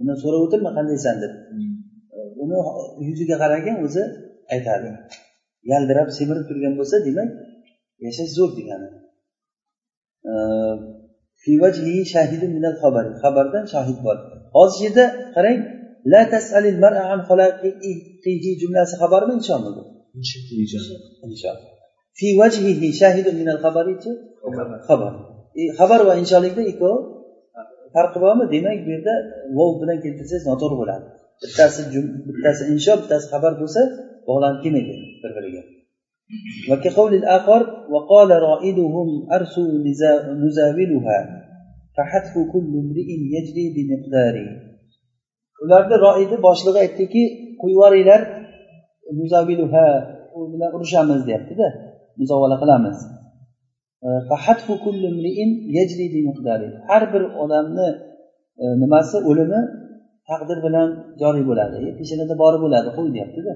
undan 0.00 0.16
so'rab 0.22 0.40
o'tirma 0.46 0.70
qandaysan 0.78 1.16
deb 1.22 1.32
uni 2.43 2.57
yuziga 3.07 3.35
qaragin 3.43 3.75
o'zi 3.85 4.03
aytadi. 4.53 4.89
Yaldirab 5.71 6.09
semirib 6.17 6.45
turgan 6.49 6.73
bo'lsa 6.79 6.95
demak 7.07 7.29
yashash 8.05 8.31
zo'r 8.37 8.51
degani. 8.59 8.87
Xabardan 13.23 13.65
shohid 13.73 13.99
bor. 14.05 14.17
Hozir 14.55 14.75
shu 14.77 14.83
yerda 14.87 15.05
qarang 15.35 15.59
la 16.11 16.21
tasalil 16.33 16.77
mar'a 16.83 17.03
an 17.13 17.21
jumlasi 18.61 18.93
xabarmi 19.01 19.33
inshomi 19.39 19.69
bu 19.75 19.81
fi 22.17 22.27
vajhihi 22.41 22.87
shahidun 23.01 23.35
minal 23.41 23.59
xabarichi 23.65 24.11
xabar. 24.87 25.13
Xabar. 25.79 26.01
Va 26.09 26.13
insholikda 26.21 26.61
ikkovi 26.71 26.99
farqi 27.95 28.17
bormi? 28.23 28.43
Demak 28.53 28.77
bu 28.85 28.89
yerda 28.95 29.13
vov 29.57 29.71
bilan 29.81 29.97
keltirsangiz 30.03 30.43
noto'g'ri 30.51 30.75
bo'ladi 30.81 31.05
bittasi 31.42 31.80
bittasi 32.26 32.62
insho 32.72 32.92
bittasi 33.00 33.26
xabar 33.32 33.52
bo'lsa 33.60 33.80
bog'lanib 34.28 34.58
kelmaydi 34.64 34.94
bir 35.22 35.32
biriga 35.38 35.62
وكقول 36.70 37.12
الآخر 37.20 37.62
وقال 37.92 38.30
رائدهم 38.48 39.08
أرسوا 39.36 39.68
نزاولها 40.44 41.18
فحذف 41.96 42.34
كل 42.52 42.72
امرئ 42.84 43.08
يجري 43.36 43.66
بمقداره 43.76 44.48
ularni 45.64 45.96
roidi 46.06 46.36
boshlig'i 46.46 46.78
aytdiki 46.84 47.22
qo'yib 47.60 47.74
yuboringlar 47.76 48.20
muzaviluha 49.20 49.86
u 50.36 50.38
bilan 50.52 50.70
urushamiz 50.76 51.20
deyaptida 51.28 51.66
muzovala 52.20 52.56
qilamiz 52.62 52.98
har 56.88 57.02
bir 57.12 57.22
odamni 57.42 57.88
e, 58.62 58.64
nimasi 58.82 59.16
o'limi 59.30 59.60
taqdir 60.30 60.58
bilan 60.66 60.88
joriy 61.22 61.44
bo'ladi 61.50 61.78
peshanada 61.98 62.34
bori 62.42 62.58
bo'ladi 62.64 62.88
qo'y 62.96 63.08
deyaptida 63.16 63.52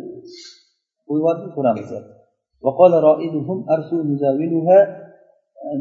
qo'yib 1.07 1.21
yuborib 1.21 1.53
ko'ramiz 1.59 1.91
وقال 2.65 2.93
رائدهم 3.09 3.59
أرسوا 3.75 4.03
نزاولها 4.11 4.79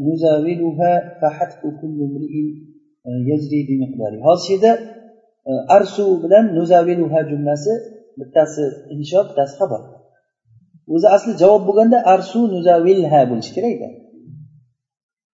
نزاولها 0.06 0.92
فحتف 1.20 1.62
كل 1.80 1.96
امرئ 2.08 2.34
يجري 3.30 3.60
بمقداره 3.68 4.18
hozir 4.26 4.50
yerda 4.52 4.72
arsu 5.76 6.04
bilan 6.22 6.44
nuzaviluha 6.56 7.20
jumlasi 7.30 7.72
bittasi 8.20 8.64
insho 8.94 9.20
bittasi 9.28 9.54
xabar 9.60 9.82
o'zi 10.94 11.06
asli 11.16 11.32
javob 11.42 11.62
bo'lganda 11.68 11.98
arsu 12.14 12.40
nuzavilha 12.54 13.20
bo'lishi 13.30 13.52
kerak 13.56 13.72
edi 13.76 13.88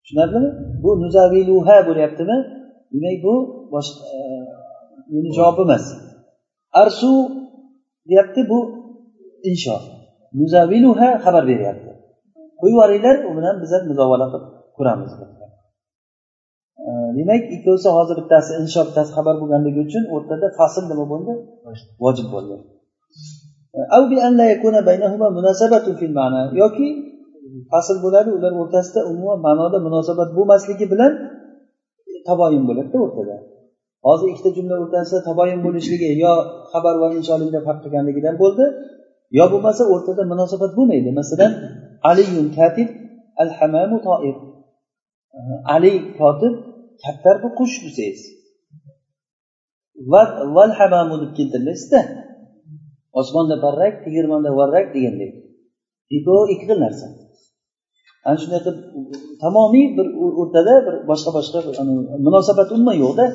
tushunarlimi 0.02 0.50
bu 0.84 0.92
nuzaviluha 1.04 1.78
bo'lyaptimi 1.88 2.38
demak 2.94 3.18
bu 3.26 3.34
boshqa 3.74 4.04
buni 5.13 5.31
javob 5.39 5.59
emas. 5.65 5.85
Arsu 6.83 7.13
deyapti 8.09 8.41
bu 8.51 8.59
insho 9.51 9.77
nuzaviluha 10.39 11.09
xabar 11.25 11.45
beryapti. 11.51 11.91
Qo'yib 12.61 12.75
yuboringlar 12.75 13.17
u 13.29 13.31
bilan 13.39 13.55
biz 13.63 13.71
ham 13.75 13.83
muzovala 13.91 14.27
qilib 14.33 14.51
ko'ramiz. 14.77 15.13
Demak 17.19 17.43
ikkovsi 17.57 17.89
hozir 17.97 18.17
bittasi 18.21 18.53
insho 18.63 18.81
bittasi 18.89 19.11
xabar 19.17 19.35
bo'lganligi 19.43 19.81
uchun 19.87 20.05
o'rtada 20.15 20.47
fasl 20.59 20.85
nima 20.91 21.05
bo'ldi? 21.13 21.33
Vojib 22.05 22.29
bo'ldi. 22.35 22.57
Yoki 26.63 26.89
fasl 27.73 27.97
bo'ladi 28.05 28.31
ular 28.39 28.53
o'rtasida 28.63 29.01
umuman 29.13 29.39
ma'noda 29.47 29.79
munosabat 29.87 30.29
bo'lmasligi 30.37 30.87
bilan 30.93 31.13
taboyun 32.29 32.65
bo'ladida 32.69 32.99
o'rtada. 33.05 33.37
Hozir 34.07 34.27
ikkita 34.33 34.51
jumla 34.57 34.75
o'rtasida 34.83 35.21
taboyun 35.29 35.61
bo'lishligi 35.67 36.09
yo 36.25 36.33
xabar 36.73 36.95
va 37.03 37.09
insholikda 37.19 37.61
farq 37.67 37.81
qilganligidan 37.85 38.35
bo'ldi 38.43 38.65
yo 39.39 39.45
bo'lmasa 39.53 39.83
o'rtada 39.93 40.23
munosabat 40.33 40.71
bo'lmaydi. 40.79 41.11
Masalan 41.21 41.53
aliyun 42.11 42.49
katib 42.59 42.89
al 43.43 43.51
hamamu 43.59 43.99
toir 44.07 44.37
ali 45.75 45.93
kotib 46.19 46.55
kaptar 47.03 47.37
bu 47.43 47.49
qush 47.59 47.77
desangiz. 47.85 48.23
Val 50.57 50.73
hamamu 50.79 51.15
deb 51.23 51.33
keltirmaysizda 51.39 52.01
osmonda 53.21 53.57
parrak 53.65 53.95
tegirmonda 54.05 54.51
varrak 54.61 54.87
degandek 54.95 55.33
bu 56.27 56.35
ikki 56.53 56.65
xil 56.71 56.79
narsa. 56.85 57.07
Ana 58.27 58.37
shunday 58.43 58.61
qilib 58.67 58.79
tamomiy 59.45 59.87
bir 59.99 60.07
o'rtada 60.41 60.75
bir 60.87 60.95
boshqa 61.11 61.31
boshqa 61.39 61.59
munosabat 62.27 62.69
umuman 62.75 62.97
yo'qda. 63.05 63.27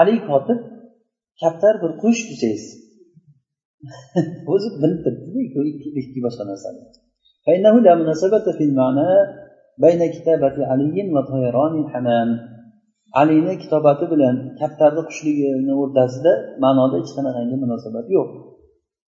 ali 0.00 0.16
kotib 0.28 0.58
kaptar 1.40 1.74
bir 1.82 1.92
qush 2.02 2.22
desangiz 2.30 2.64
o'zi 4.52 4.68
bilib 4.82 5.00
turibdida 5.04 5.40
ikki 6.00 6.20
boshqa 6.26 6.44
narsani 6.52 6.82
فإنه 7.46 7.74
لا 7.86 7.92
مناسبة 8.02 8.46
في 8.58 8.64
المعنى 8.68 9.10
بين 9.84 10.00
كتابة 10.14 10.56
علي 10.70 10.98
وطيران 11.14 11.72
الحمام 11.84 12.30
alini 13.20 13.54
kitobati 13.62 14.04
bilan 14.12 14.36
kaptarni 14.60 15.02
qushligini 15.08 15.72
o'rtasida 15.82 16.32
ma'noda 16.64 16.96
hech 17.00 17.12
qanaqangi 17.16 17.56
munosabat 17.64 18.06
yo'q 18.16 18.28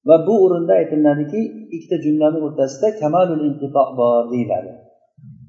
va 0.08 0.16
bu 0.26 0.34
o'rinda 0.44 0.72
aytiladiki 0.80 1.40
ikkita 1.76 1.96
jumlani 2.04 2.38
o'rtasida 2.46 2.88
kamalul 3.00 3.42
intifoq 3.48 3.88
bor 4.00 4.22
deyiladi 4.32 4.70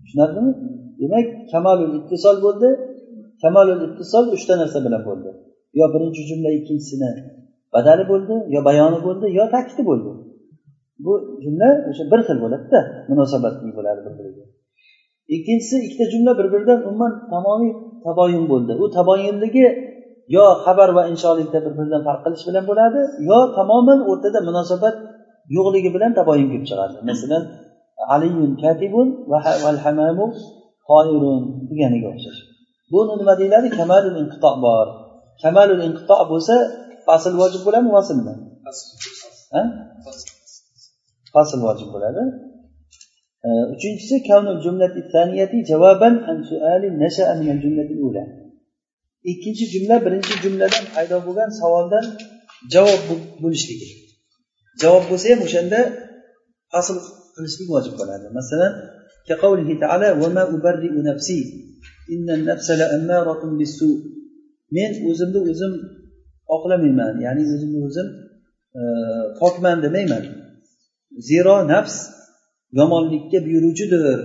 tushunarlimi 0.03 0.51
demak 1.01 1.27
kamalul 1.51 1.93
ittisol 1.99 2.37
bo'ldi 2.45 2.69
kamalul 3.44 3.80
ittisol 3.86 4.24
uchta 4.36 4.54
narsa 4.60 4.78
bilan 4.86 5.02
bo'ldi. 5.08 5.30
Yo 5.78 5.86
birinchi 5.94 6.22
jumla 6.30 6.50
ikkinchisini 6.58 7.10
badali 7.74 8.04
bo'ldi 8.12 8.34
yo 8.54 8.60
bayoni 8.68 8.98
bo'ldi 9.06 9.26
yo 9.38 9.44
ta'kidi 9.54 9.82
bo'ldi. 9.90 10.10
Bu 11.04 11.12
jumla 11.44 11.68
o'sha 11.90 12.04
bir 12.12 12.20
xil 12.26 12.38
bo'ladida 12.44 12.80
munosabatli 13.10 13.70
bo'ladi 13.78 14.00
bir 14.06 14.14
biriga 14.18 14.44
ikkinchisi 15.36 15.76
ikkita 15.86 16.04
jumla 16.12 16.32
bir 16.38 16.46
biridan 16.52 16.80
umuman 16.88 17.12
tamomiy 17.34 17.72
taboyun 18.06 18.44
bo'ldi. 18.52 18.72
U 18.82 18.84
taboyunligi 18.98 19.66
yo 20.36 20.44
xabar 20.64 20.88
va 20.96 21.02
insholikda 21.12 21.58
bir 21.64 21.72
biridan 21.78 22.02
farq 22.08 22.20
qilish 22.24 22.44
bilan 22.48 22.64
bo'ladi 22.70 23.00
yo 23.30 23.38
tamoman 23.58 23.98
o'rtada 24.10 24.40
munosabat 24.48 24.94
yo'qligi 25.56 25.90
bilan 25.96 26.12
taboyun 26.18 26.48
kelib 26.52 26.66
chiqadi. 26.70 26.96
Masalan 27.10 27.42
aliyun 28.14 28.52
katibun 28.62 29.08
va 29.30 29.38
hamamu 29.84 30.26
qoirun 30.90 31.42
deganiga 31.70 32.08
o'xshash. 32.14 32.40
Buni 32.94 33.12
nima 33.20 33.34
deyiladi? 33.40 33.68
Kamalul 33.78 34.16
inqito 34.22 34.50
bor. 34.64 34.86
Kamalul 35.42 35.82
inqito 35.88 36.16
bo'lsa 36.32 36.54
fasl 37.06 37.32
vojib 37.40 37.62
bo'ladimi 37.66 37.92
vaslmi 37.98 38.32
ha? 39.54 39.62
Fasl 41.34 41.58
vojib 41.66 41.88
bo'ladi. 41.94 42.22
Uchinchisi 43.74 44.16
an 47.32 47.40
ula. 48.08 48.24
Ikkinchi 49.32 49.64
jumla 49.74 49.96
birinchi 50.04 50.34
jumladan 50.44 50.84
paydo 50.94 51.16
bo'lgan 51.26 51.50
savoldan 51.60 52.04
javob 52.74 53.00
bo'lishligi 53.42 53.88
javob 54.82 55.04
bo'lsa 55.10 55.26
ham 55.32 55.40
o'shanda 55.46 55.80
fasl 56.72 56.96
qilishlik 57.34 57.68
vojib 57.74 57.94
bo'ladi. 58.00 58.26
Masalan 58.38 58.72
men 64.76 64.92
o'zimni 65.10 65.40
o'zim 65.50 65.72
oqlamayman 66.54 67.14
ya'ni 67.24 67.42
o'zimni 67.54 67.80
o'zim 67.86 68.08
e, 68.78 68.82
pokman 69.40 69.78
demayman. 69.84 70.24
Zero 71.28 71.54
nafs 71.72 71.96
yomonlikka 72.78 73.38
buyuruvchidir 73.46 74.18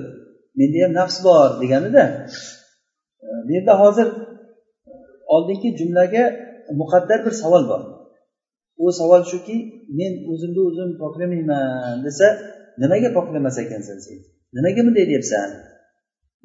menda 0.59 0.77
ham 0.83 0.91
nafs 0.99 1.17
bor 1.27 1.49
deganida 1.61 2.03
e, 3.25 3.27
bu 3.45 3.51
yerda 3.55 3.73
hozir 3.83 4.07
oldingi 5.35 5.69
jumlaga 5.79 6.23
muqaddar 6.81 7.19
bir 7.25 7.33
savol 7.41 7.63
bor. 7.71 7.81
U 8.83 8.85
savol 8.99 9.21
shuki 9.31 9.57
men 9.99 10.13
o'zimni 10.31 10.61
o'zim 10.69 10.89
poklamayman 11.01 11.97
desa 12.05 12.27
nimaga 12.81 13.09
poklamas 13.17 13.55
ekansan 13.63 13.97
sen 14.05 14.17
nimaga 14.55 14.81
bunday 14.87 15.05
deyapsan? 15.11 15.49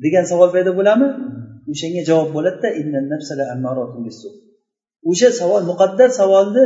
Degan 0.04 0.24
savol 0.32 0.50
paydo 0.54 0.70
bo'ladimi? 0.78 1.08
O'shanga 1.72 2.02
javob 2.10 2.28
bo'ladida 2.36 2.68
o'sha 5.10 5.28
savol 5.40 5.62
muqaddar 5.70 6.08
savolni 6.20 6.64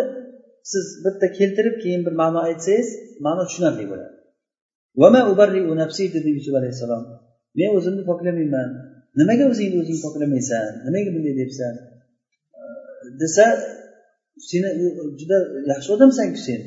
siz 0.72 0.84
bitta 1.04 1.26
keltirib 1.38 1.76
keyin 1.82 2.02
bir 2.06 2.14
ma'no 2.22 2.40
aytsangiz 2.48 2.88
ma'no 3.26 3.42
tushunarli 3.48 3.84
bo'ladi. 3.92 4.14
Dedi 6.14 6.28
yusuf 6.38 6.54
alayhissalom. 6.60 7.02
Men 7.58 7.70
o'zimni 7.78 8.02
poklamayman. 8.10 8.68
Nimaga 9.20 9.44
o'zingni 9.52 9.76
o'zing 9.82 9.98
poklamaysan? 10.06 10.70
Nimaga 10.86 11.10
bunday 11.14 11.34
deyapsan 11.38 11.74
desa 13.22 13.44
seni 14.48 14.68
juda 15.20 15.38
yaxshi 15.72 15.90
odamsanku 15.96 16.40
sen. 16.48 16.60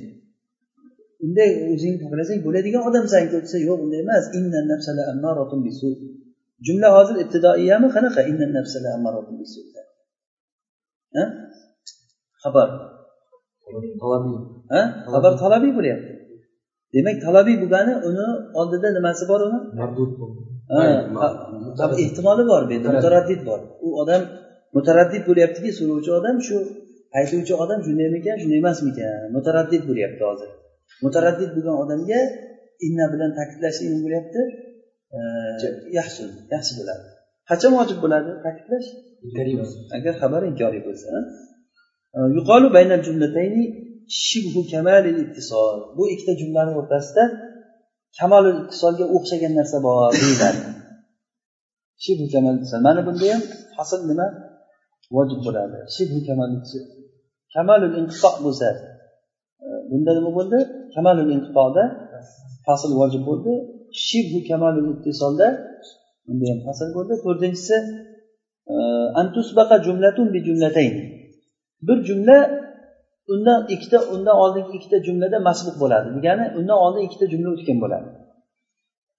Unday 1.25 1.50
o'zingni 1.74 2.00
poklasang 2.03 2.39
bo'ladigan 2.48 2.84
odamsanku. 2.89 3.36
Desa 3.46 3.58
yo'q 3.68 3.80
unday 3.86 4.00
emas. 4.06 4.24
Jumla 6.65 6.89
hozir 6.96 7.15
ibtidoiyami? 7.24 7.88
Qanaqa? 7.96 8.20
Xabar. 12.44 12.68
Ha? 14.74 14.82
Xabar 15.13 15.34
talabiy 15.44 15.72
bo'lyapti. 15.77 16.12
Demak 16.96 17.18
talabiy 17.25 17.56
bo'lgani 17.63 17.94
uni 18.10 18.27
oldida 18.60 18.89
nimasi 18.98 19.24
bor 19.32 19.41
uni? 19.48 19.60
Ehtimoli 22.06 22.44
bor 22.51 22.62
bu 22.68 22.72
yerda 22.75 22.89
mutaraddid 22.98 23.41
bor. 23.50 23.60
U 23.86 23.88
odam 24.01 24.22
mutaraddid 24.75 25.24
bo'lyaptiki 25.30 25.70
so'rovchi 25.80 26.12
odam 26.20 26.36
shu 26.48 26.58
aytuvchi 27.20 27.53
odam 27.63 27.80
shundaymikan 27.86 28.36
shunday 28.41 28.60
emasmikan? 28.63 29.15
Mutaraddid 29.36 29.84
bo'lyapti 29.89 30.24
hozir. 30.30 30.50
Mutaraddid 31.06 31.50
bo'lgan 31.56 31.75
odamga 31.84 32.20
inna 32.88 33.06
bilan 33.13 33.32
ta'kidlashlik 33.38 33.89
bo'lyapti 34.06 34.41
yaxshi 36.00 36.24
yaxshi 36.53 36.74
bo'ladi. 36.80 37.06
Qachon 37.50 37.72
vojib 37.80 37.98
bo'ladi? 38.03 38.32
Ta'kidlash 38.46 38.88
agar 39.98 40.13
xabar 40.22 40.41
inkoriy 40.51 40.82
bo'lsa 40.88 41.10
e, 42.15 42.20
yuqolu 42.38 42.68
baynal 42.77 43.01
jumlatayni 43.08 43.63
shibhu 44.25 44.62
kamalil 44.74 45.18
ittisol. 45.25 45.77
Bu 45.98 46.03
ikkita 46.13 46.34
jumlani 46.41 46.72
o'rtasida 46.80 47.24
kamolul 48.20 48.58
ittisolga 48.63 49.06
o'xshagan 49.15 49.54
narsa 49.60 49.78
bor 49.88 50.12
deyiladi. 50.21 50.62
Shibhu 52.04 52.26
kamal 52.34 52.56
mana 52.88 53.02
bunda 53.08 53.26
ham 53.34 53.41
fasl 53.76 54.02
nima? 54.12 54.28
Vojib 55.15 55.39
bo'ladi. 55.47 55.78
Shibhu 55.95 56.19
kamal 56.28 56.50
kamalul 57.54 57.93
inqifoq 58.02 58.36
bo'lsa 58.45 58.67
e, 59.65 59.67
bunda 59.89 60.12
nima 60.17 60.32
bo'ldi? 60.38 60.60
Kamalul 60.95 61.30
inqifoda 61.36 61.84
fasl 62.65 62.91
vojib 63.02 63.24
bo'ldi. 63.30 63.54
Shibhu 64.08 64.39
kamalul 64.49 64.88
ittisolda 64.95 65.47
bunda 66.25 66.45
ham 66.51 66.60
fasl 66.67 66.88
bo'ldi 66.95 67.15
to'rtinchisi 67.25 67.75
e, 68.73 68.75
antusbaqa 69.21 69.75
jumlatun 69.86 70.27
bi 70.34 70.39
jumlatayn. 70.47 70.93
Bir 71.88 71.97
jumla 72.10 72.38
undan 73.34 73.60
ikkita 73.73 73.97
undan 74.13 74.36
oldingi 74.43 74.71
ikkita 74.77 74.97
jumlada 75.08 75.38
masbuq 75.47 75.75
bo'ladi. 75.84 76.08
Degani 76.17 76.45
undan 76.60 76.77
oldin 76.86 77.01
ikkita 77.08 77.25
jumla 77.34 77.49
o'tgan 77.56 77.77
bo'ladi. 77.84 78.08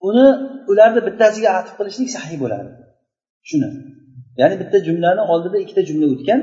Uni 0.09 0.27
ularni 0.71 1.01
bittasiga 1.09 1.51
atf 1.59 1.73
qilishlik 1.79 2.09
sahiy 2.17 2.39
bo'ladi. 2.45 2.71
Shuni. 3.49 3.69
Ya'ni 4.41 4.57
bitta 4.63 4.79
jumlani 4.87 5.23
oldida 5.33 5.59
ikkita 5.65 5.83
jumla 5.89 6.07
o'tgan 6.15 6.41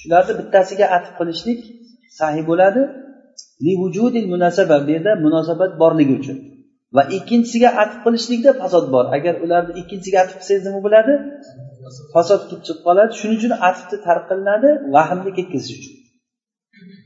shularni 0.00 0.32
bittasiga 0.40 0.86
atf 0.96 1.10
qilishlik 1.18 1.60
sahiy 2.18 2.44
bo'ladi. 2.50 2.82
Munosaba 4.32 4.76
bu 4.86 4.90
yerda 4.94 5.12
munosabat 5.24 5.72
borligi 5.82 6.14
uchun. 6.20 6.38
Va 6.96 7.02
ikkinchisiga 7.16 7.68
atf 7.82 7.96
qilishlikda 8.04 8.50
fasod 8.60 8.86
bor. 8.94 9.04
Agar 9.16 9.34
ularni 9.44 9.72
ikkinchisiga 9.80 10.18
atf 10.24 10.34
qilsangiz 10.40 10.64
nima 10.68 10.80
bo'ladi? 10.86 11.12
Fasod 12.14 12.40
kelib 12.48 12.62
chiqib 12.66 12.82
qoladi. 12.88 13.12
Shuning 13.20 13.38
uchun 13.40 13.52
atfni 13.68 13.96
tark 14.06 14.24
qilinadi 14.30 14.68
vahmni 14.96 15.30
ketkazish 15.38 15.72
uchun. 15.78 15.94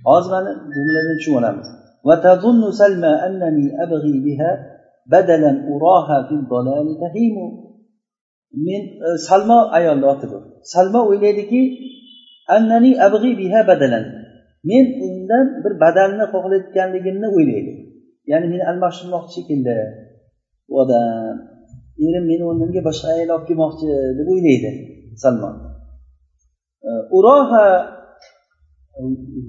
Hozir 0.09 0.31
mana 0.35 0.51
jumladan 0.75 1.17
tushunib 1.19 1.39
olamiz. 1.41 1.69
Men 8.67 8.83
e, 9.07 9.09
salmo 9.29 9.59
ayolni 9.79 10.07
oti 10.13 10.27
bu 10.33 10.39
salmo 10.73 11.01
o'ylaydiki 11.11 11.61
annani 12.57 12.91
abg'i 13.07 13.31
biha 13.41 13.61
badalan. 13.71 14.05
Men 14.71 14.85
undan 15.07 15.47
bir 15.65 15.73
badalni 15.85 16.25
xohlayotganligimni 16.33 17.29
o'ylaydi. 17.37 17.73
Ya'ni 18.31 18.47
meni 18.53 18.65
almashtirmoqchi 18.71 19.33
shekilli. 19.37 19.77
U 20.73 20.75
odam 20.83 21.35
erim 22.07 22.25
meni 22.31 22.45
o'rnimga 22.51 22.81
boshqa 22.89 23.07
ayol 23.15 23.31
olib 23.37 23.47
kelmoqchi 23.51 23.87
deb 24.19 24.29
o'ylaydi 24.35 24.71
salmon. 25.23 25.55
Uroha 27.19 27.67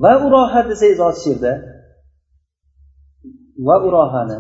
va 0.03 0.13
uroha 0.27 0.59
desangiz 0.69 0.99
hozir 1.05 1.21
she'rda. 1.25 1.53
Va 3.67 3.75
urohani. 3.87 4.37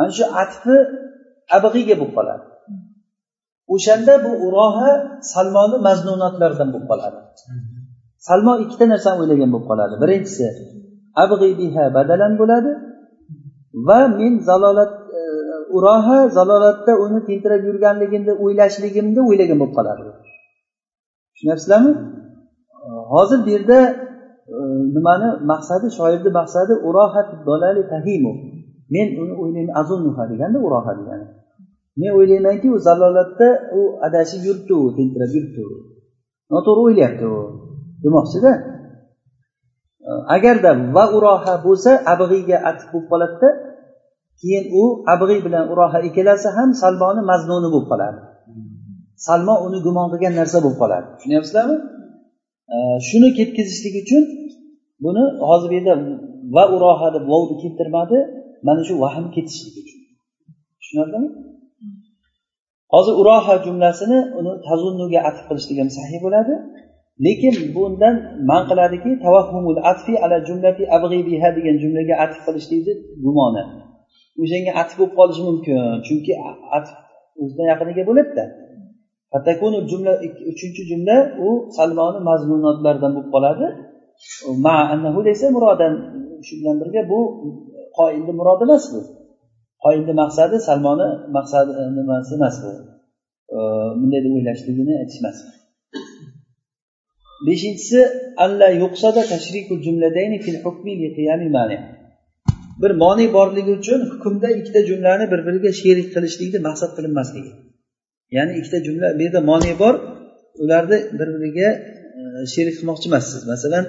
Ana 0.00 0.10
shu 0.18 0.24
atfi 0.42 0.76
abg'iyga 1.56 1.94
bo'lib 2.00 2.12
qoladi. 2.18 2.44
O'shanda 3.74 4.14
bu 4.24 4.32
uroha 4.46 4.90
salmonni 5.32 5.78
maznunotlaridan 5.88 6.68
bo'lib 6.74 6.88
qoladi. 6.92 7.18
Salmo 8.28 8.52
ikkita 8.64 8.84
narsani 8.92 9.18
o'ylagan 9.22 9.50
bo'lib 9.54 9.66
qoladi. 9.70 9.94
Birinchisi 10.02 10.46
abg'iy 11.22 11.52
biha 11.60 11.84
badalan 11.96 12.32
bo'ladi. 12.40 12.70
Va 13.88 14.00
men 14.18 14.32
zalolat 14.48 14.92
e, 15.18 15.20
urohi 15.76 15.76
uroha 15.76 16.18
zalolatda 16.36 16.92
uni 17.04 17.18
tentirab 17.28 17.62
yurganligimni 17.68 18.32
o'ylashligimni 18.44 19.20
o'ylagan 19.28 19.58
bo'lib 19.60 19.74
qoladi 19.78 20.02
tushunyapsizlarmi 21.32 21.92
hozir 23.12 23.38
bu 23.44 23.48
yerda 23.54 23.78
e, 24.54 24.58
nimani 24.96 25.28
maqsadi? 25.52 25.86
Shoirni 25.98 26.30
maqsadi 26.38 26.72
men 28.94 29.08
uni 29.22 29.34
o'ylayman 29.42 29.74
azunuha 29.80 30.24
deganda 30.32 30.58
uroha 30.66 30.92
degani. 31.00 31.26
Men 32.00 32.10
o'ylaymanki 32.18 32.68
u 32.74 32.78
zalolatda 32.86 33.48
u 33.78 33.80
adashib 34.06 34.40
yuribdi 34.48 34.72
u 34.82 34.84
tentirab 34.98 35.30
yuribdi. 35.36 35.62
U 35.70 35.76
noto'g'ri 36.54 36.82
o'ylayapti 36.86 37.24
u. 37.36 37.38
Demoqchida. 38.04 38.52
Agarda 40.36 40.70
va 40.96 41.04
uroha 41.16 41.54
bo'lsa 41.66 41.90
abg'iyga 42.12 42.56
atf 42.70 42.84
bo'lib 42.92 43.06
qoladida 43.12 43.48
keyin 44.40 44.64
u 44.80 44.82
abg'iy 45.14 45.40
bilan 45.46 45.64
uroha 45.72 45.98
ikkalasi 46.08 46.48
ham 46.56 46.70
salmoni 46.82 47.22
maznuni 47.30 47.68
bo'lib 47.74 47.88
qoladi. 47.92 48.20
Salmo 49.26 49.54
uni 49.66 49.78
gumon 49.86 50.06
qilgan 50.12 50.34
narsa 50.40 50.58
bo'lib 50.64 50.78
qoladi. 50.82 51.06
Tushunyapsizlarmi? 51.16 51.76
Shuni 53.08 53.28
ketkazishlik 53.38 53.94
uchun 54.02 54.22
buni 55.04 55.24
hozir 55.48 55.68
bu 55.70 55.74
yerda 55.78 55.94
va 56.56 56.64
uroha 56.76 57.08
deb 57.16 57.24
vovni 57.32 57.56
keltirmadi 57.62 58.18
mana 58.66 58.82
shu 58.88 58.94
vahm 59.04 59.26
ketishligi 59.36 59.80
uchun. 59.84 60.00
Tushunarlimi 60.80 61.28
hozir 62.94 63.14
uroha 63.22 63.54
jumlasini 63.66 64.18
uni 64.38 64.52
tazunnuga 64.66 65.20
atf 65.28 65.42
qilishlik 65.48 65.78
ham 65.82 65.90
sahiy 65.98 66.20
bo'ladi. 66.26 66.54
lekin 67.24 67.54
bundan 67.74 68.16
man 68.50 68.62
qiladiki 68.70 69.10
tavahhumul 69.24 69.80
atfi 69.90 70.14
ala 70.24 70.36
jumlati 70.48 70.82
abg'i 70.96 71.20
biha 71.28 71.48
degan 71.56 71.76
jumlaga 71.82 72.14
atf 72.24 72.38
qilishlikni 72.46 72.92
gumoni. 73.24 73.62
O'shanga 74.42 74.72
atf 74.80 74.92
bo'lib 74.98 75.14
qolishi 75.18 75.42
mumkin 75.48 75.76
chunki 76.06 76.32
atf 76.76 76.90
o'zidan 77.42 77.66
yaqiniga 77.72 78.02
bo'ladida 78.10 78.44
jumla 79.90 80.12
uchinchi 80.52 80.82
jumla 80.90 81.16
u 81.46 81.48
salmoni 81.76 82.20
mazmunotlardan 82.28 83.12
bo'lib 83.16 83.30
qoladi. 83.34 83.66
Ma 84.64 84.76
annahu 84.92 85.20
desa 85.28 85.46
murodan 85.56 85.92
shu 86.46 86.52
bilan 86.58 86.76
birga 86.82 87.02
bu 87.12 87.18
qoilni 87.98 88.32
murodi 88.38 88.62
emas 88.68 88.84
bu. 88.92 89.00
Qoilni 89.84 90.12
maqsadi 90.22 90.56
salmoni 90.68 91.08
maqsadi 91.36 91.72
nimasi 91.96 92.32
emas 92.38 92.56
bu? 92.62 92.70
Bunday 93.98 94.20
deb 94.24 94.32
o'ylashligini 94.38 94.94
aytishmas. 95.02 95.36
beshinchisi 97.47 97.99
alla 98.43 98.67
yuqsada 98.81 99.21
tashrikul 99.33 99.79
jumladayni 99.85 100.37
fil 100.45 100.59
hukmi 100.65 100.93
li 101.01 101.09
qiyami 101.17 101.49
mani 101.57 101.77
bir 102.81 102.91
moni 103.03 103.25
borligi 103.37 103.71
uchun 103.79 104.01
hukmda 104.11 104.47
ikkita 104.59 104.81
jumlani 104.89 105.25
bir 105.31 105.39
biriga 105.47 105.71
sherik 105.81 106.07
qilishlikni 106.15 106.59
maqsad 106.67 106.91
qilinmasligi 106.97 107.51
ya'ni 108.37 108.51
ikkita 108.59 108.79
jumla 108.87 109.07
bu 109.17 109.21
yerda 109.25 109.41
moni 109.51 109.73
bor 109.81 109.95
ularni 110.63 110.97
bir 111.19 111.27
biriga 111.35 111.69
sherik 112.53 112.75
qilmoqchi 112.79 113.05
emassiz 113.11 113.41
masalan 113.53 113.85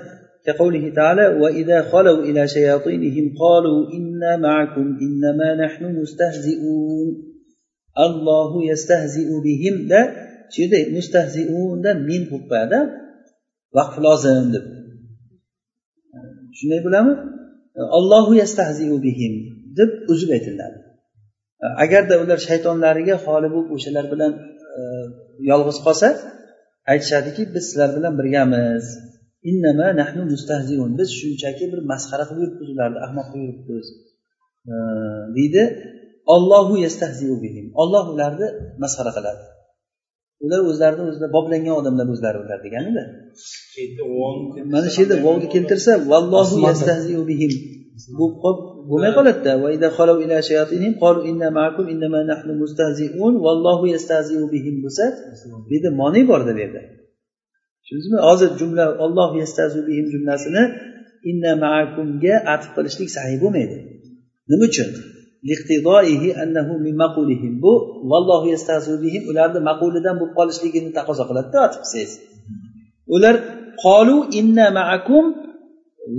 كقوله 0.47 0.85
تعالى 0.99 1.27
وإذا 1.43 1.79
خلوا 1.93 2.21
إلى 2.29 2.43
شياطينهم 2.57 3.27
قالوا 3.43 3.81
إنا 3.97 4.33
معكم 4.47 4.87
إنما 5.07 5.49
نحن 5.65 5.83
مستهزئون 6.01 7.09
الله 8.07 8.51
يستهزئ 8.71 9.29
بهم 9.47 9.77
ده 9.93 10.03
shu 10.53 10.59
yerda 10.63 10.79
mustahziunda 10.97 11.91
min 12.09 12.23
bo'lib 12.31 12.73
vaqf 13.76 13.96
lozim 14.06 14.46
deb. 14.56 14.66
Shunday 16.58 16.80
bo'ladimi? 16.86 17.14
Allohu 17.98 18.34
yastahziu 18.44 18.98
bihim 19.08 19.34
deb 19.80 19.92
uzib 20.14 20.30
aytiladi. 20.38 20.78
Agarda 21.84 22.16
ular 22.24 22.40
shaytonlariga 22.48 23.16
xoli 23.26 23.48
bo'lib 23.54 23.70
o'shalar 23.76 24.06
bilan 24.14 24.32
e, 24.78 24.82
yolg'iz 25.52 25.78
qolsa 25.86 26.08
aytishadiki 26.92 27.44
biz 27.54 27.64
sizlar 27.70 27.90
bilan 27.98 28.14
birgamiz. 28.20 28.86
Innama 29.50 29.88
nahnu 30.02 30.24
mustahziun. 30.34 30.92
Biz 31.00 31.10
shunchaki 31.20 31.66
bir 31.72 31.80
masxara 31.92 32.26
qilib 32.30 32.42
yuribmiz 32.44 32.70
ularni 32.76 33.00
ahmoq 33.06 33.28
qilib 33.34 33.48
yuribmiz 33.50 33.88
e, 34.72 34.74
deydi. 35.38 35.64
Ollohu 36.36 36.76
yastahziu 36.86 37.36
bihim. 37.44 37.66
Olloh 37.82 38.06
ularni 38.14 38.48
masxara 38.84 39.12
qiladi. 39.18 39.44
Ular 40.44 40.60
o'zlarini 40.70 41.04
o'zida 41.10 41.28
boblangan 41.36 41.76
odamlar 41.82 42.08
o'zlari 42.14 42.38
ular 42.44 42.60
deganida. 42.66 43.04
Mana 44.74 44.88
shu 44.94 45.00
yerda 45.04 45.18
vovni 45.26 45.48
keltirsa 45.56 45.92
vallohu 46.12 46.56
bihim. 47.32 47.52
Bu 48.18 48.26
bo'lmay 48.90 49.12
qoladida. 49.18 49.52
Vallohu 53.48 53.86
yastahziu 53.96 54.44
bihim 54.56 54.76
bo'lsa 54.84 55.04
bu 55.66 55.70
yerda 55.76 55.90
moni 56.02 56.22
borda 56.32 56.52
bu 56.58 56.60
yerda 56.66 56.82
tushundingizmi 57.88 58.20
hozir 58.28 58.50
jumla 58.60 58.86
olloh 59.06 59.30
bihim 59.90 60.06
jumlasini 60.14 60.64
inna 61.30 61.52
maakumga 61.66 62.36
atf 62.54 62.68
qilishlik 62.76 63.10
sahiy 63.18 63.38
bo'lmaydi. 63.44 63.78
Nima 64.52 64.66
uchun 64.72 64.90
bu 67.64 67.74
vallohu 68.12 68.48
bihim 69.04 69.24
ularni 69.32 69.60
maqulidan 69.70 70.16
bo'lib 70.20 70.34
qolishligini 70.40 70.90
taqozo 70.98 71.24
qiladida 71.30 71.58
atf 71.68 71.80
ular 73.16 73.36
qolu 73.86 74.18
inna 74.40 74.68
maakum 74.80 75.26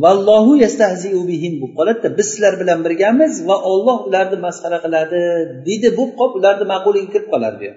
vallohu 0.02 0.52
yastahziu 0.64 1.20
bihim 1.30 1.52
bo'lib 1.60 1.74
qoladida. 1.78 2.08
Biz 2.18 2.26
sizlar 2.32 2.54
bilan 2.60 2.78
birgamiz 2.86 3.32
va 3.48 3.56
olloh 3.72 3.98
ularni 4.08 4.38
masxara 4.46 4.78
qiladi 4.84 5.20
deydi 5.66 5.88
bo'lib 5.98 6.14
qolib 6.20 6.34
ularni 6.40 6.64
maquliga 6.74 7.08
kirib 7.14 7.28
qoladi 7.34 7.56
bu 7.62 7.70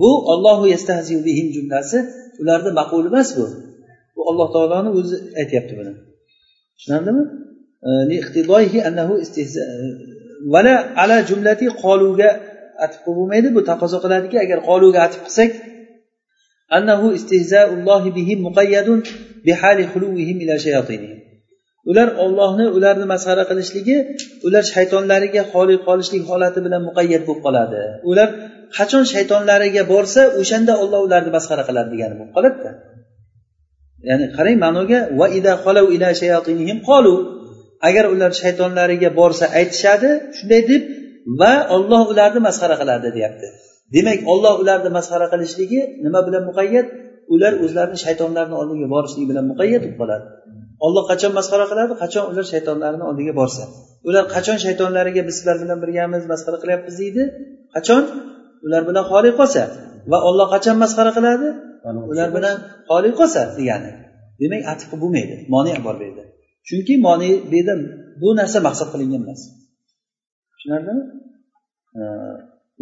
bu 0.00 0.10
ollohu 0.32 0.64
yastahziu 0.74 1.20
bihim 1.28 1.48
jumlasi 1.56 1.98
ularni 2.40 2.70
maquli 2.80 3.08
emas 3.12 3.28
bu. 3.38 3.46
Bu 4.16 4.20
alloh 4.30 4.48
taoloni 4.54 4.90
o'zi 4.98 5.16
aytyapti 5.40 5.72
buni. 5.78 5.92
Tushunarlimi? 6.76 7.24
Vala 10.54 10.74
ala 11.02 11.16
jumlati 11.28 11.66
qoluga 11.82 12.28
atib 12.84 13.00
qilib 13.04 13.16
bo'lmaydi. 13.18 13.48
Bu 13.56 13.60
taqozo 13.70 13.98
qiladiki 14.04 14.36
agar 14.44 14.58
qoluga 14.68 14.98
atib 15.06 15.20
qilsak 15.26 15.50
annahu 16.76 17.06
istihzaullohi 17.18 18.10
bihim 18.18 18.38
muqayyadun 18.48 18.98
bihali 19.46 19.84
xuluvihim 19.92 20.36
ila 20.44 20.54
shayatinihim. 20.64 21.18
Ular 21.90 22.08
ollohni 22.24 22.66
ularni 22.76 23.06
masxara 23.12 23.44
qilishligi 23.50 23.96
ular 24.46 24.64
shaytonlariga 24.74 25.42
xoli 25.52 25.76
qolishlik 25.86 26.22
holati 26.30 26.58
bilan 26.66 26.82
muqayyat 26.88 27.22
bo'lib 27.28 27.42
qoladi. 27.46 27.80
Ular 28.10 28.28
qachon 28.76 29.04
shaytonlariga 29.12 29.82
borsa 29.92 30.22
o'shanda 30.40 30.72
olloh 30.82 31.00
ularni 31.06 31.30
masxara 31.36 31.62
qiladi 31.68 31.88
degani 31.94 32.14
bo'lib 32.18 32.32
qoladida. 32.36 32.70
Ya'ni 34.08 34.26
qarang 34.36 34.56
ma'noga 34.64 34.98
va 35.18 35.26
ida 35.38 35.52
ila 35.94 36.08
shayatinihim 36.20 36.78
qolu 36.90 37.14
agar 37.88 38.04
ular 38.14 38.30
shaytonlariga 38.42 39.10
borsa 39.20 39.46
aytishadi 39.60 40.08
shunday 40.38 40.62
deb 40.70 40.82
va 41.40 41.52
olloh 41.76 42.02
ularni 42.12 42.40
masxara 42.48 42.76
qiladi 42.80 43.08
deyapti. 43.16 43.46
Demak 43.94 44.18
olloh 44.32 44.54
ularni 44.62 44.90
masxara 44.98 45.26
qilishligi 45.32 45.80
nima 46.04 46.20
bilan 46.26 46.42
muqayyat 46.50 46.86
ular 47.34 47.52
o'zlarini 47.64 47.98
shaytonlarni 48.04 48.54
oldiga 48.60 48.86
borishligi 48.94 49.26
bilan 49.30 49.44
muqayyat 49.52 49.80
bo'lib 49.84 49.98
qoladi. 50.02 50.26
Olloh 50.86 51.04
qachon 51.10 51.32
masxara 51.38 51.66
qiladi? 51.70 51.92
Qachon 52.02 52.24
ular 52.30 52.44
shaytonlarni 52.52 53.04
oldiga 53.10 53.32
borsa? 53.40 53.62
Ular 54.08 54.24
qachon 54.34 54.58
shaytonlariga 54.64 55.22
biz 55.28 55.34
sizlar 55.38 55.56
bilan 55.62 55.78
birgamiz 55.84 56.22
masxara 56.32 56.58
qilyapmiz 56.62 56.94
deydi? 57.02 57.22
Qachon? 57.74 58.02
Ular 58.66 58.82
bilan 58.88 59.04
xoli 59.10 59.30
qolsa. 59.40 59.62
Va 60.10 60.18
olloh 60.28 60.46
qachon 60.54 60.76
masxara 60.84 61.12
qiladi? 61.18 61.48
Ular 62.12 62.28
bilan 62.36 62.56
xoli 62.90 63.10
qolsa 63.20 63.42
degani. 63.58 63.90
Demak 64.40 64.62
atiqi 64.72 64.96
bo'lmaydi 65.02 65.34
moni 65.54 65.72
bor 65.86 65.96
bu 66.00 66.04
yerda. 66.08 66.24
chunki 66.67 66.93
moni 67.05 67.29
bu 67.49 67.55
yerda 67.59 67.75
bu 68.21 68.29
narsa 68.39 68.57
maqsad 68.67 68.87
qilingan 68.93 69.21
emas 69.25 69.41
tushunarlimi 70.53 71.03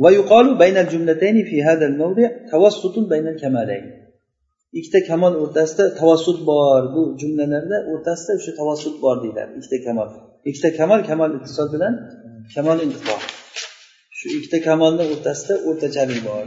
ويقال 0.03 0.57
بين 0.63 0.77
الجملتين 0.77 1.45
في 1.49 1.63
هذا 1.63 1.85
الموضع 1.91 2.29
توسط 2.51 2.95
بين 2.99 3.27
الكمالين 3.33 3.85
ikkita 4.79 4.99
kamol 5.09 5.33
o'rtasida 5.43 5.85
tavassut 5.99 6.39
bor 6.49 6.81
bu 6.95 7.01
jumlalarda 7.21 7.77
o'rtasida 7.91 8.31
o'sha 8.39 8.51
tavassut 8.59 8.95
bor 9.03 9.15
deyiladi 9.23 9.51
ikkita 9.59 9.77
kamol 9.87 10.09
ikkita 10.49 10.69
kamol 10.79 10.99
kamol 11.09 11.31
ittisol 11.37 11.67
bilan 11.73 11.93
kamol 12.55 12.77
intiqo 12.85 13.15
shu 14.17 14.25
ikkita 14.37 14.59
kamolni 14.69 15.03
o'rtasida 15.13 15.55
o'rtachalik 15.67 16.19
bor 16.27 16.43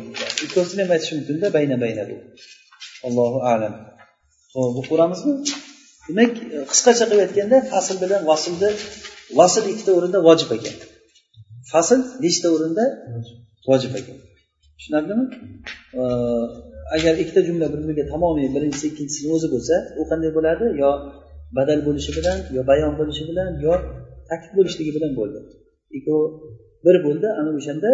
ikkovsini 0.46 0.80
ham 0.84 0.90
aytish 0.94 1.12
mumkinda 1.16 1.46
bayna 1.56 1.76
bayna 1.84 2.02
bu 2.10 2.16
allohu 3.06 3.38
alam 3.52 3.74
ho'p 4.54 4.70
bu 4.76 4.82
ko'ramizmi 4.90 5.32
demak 6.09 6.31
e, 6.55 6.57
qisqacha 6.71 7.05
qilib 7.09 7.21
aytganda 7.25 7.57
fasl 7.71 7.95
bilan 8.03 8.21
vaslni 8.31 8.69
vasl 9.39 9.63
ikkita 9.73 9.91
o'rinda 9.97 10.19
vojib 10.27 10.49
ekan. 10.57 10.75
Fasl 11.71 11.99
nechta 12.25 12.47
o'rinda 12.55 12.85
vojib 13.69 13.93
ekan? 13.99 14.17
Tushunarlimi? 14.77 15.25
E, 15.99 16.03
agar 16.95 17.13
ikkita 17.23 17.41
jumla 17.47 17.65
bir 17.73 17.79
biriga 17.83 18.05
tamomiy 18.13 18.47
birinchisi 18.55 18.85
ikkinchisini 18.91 19.29
o'zi 19.37 19.47
bo'lsa 19.53 19.75
u 20.01 20.03
qanday 20.11 20.31
bo'ladi? 20.37 20.65
Yo 20.81 20.89
badal 21.57 21.79
bo'lishi 21.87 22.11
bilan 22.17 22.37
yo 22.55 22.61
bayon 22.71 22.93
bo'lishi 22.99 23.23
bilan 23.29 23.49
yo 23.65 23.73
ta'kid 24.29 24.51
bo'lishligi 24.57 24.91
bilan 24.97 25.11
bo'ldi. 25.19 25.39
Ikkovi 25.97 26.25
bir 26.85 26.95
bo'ldi 27.05 27.27
ana 27.39 27.51
o'shanda 27.59 27.91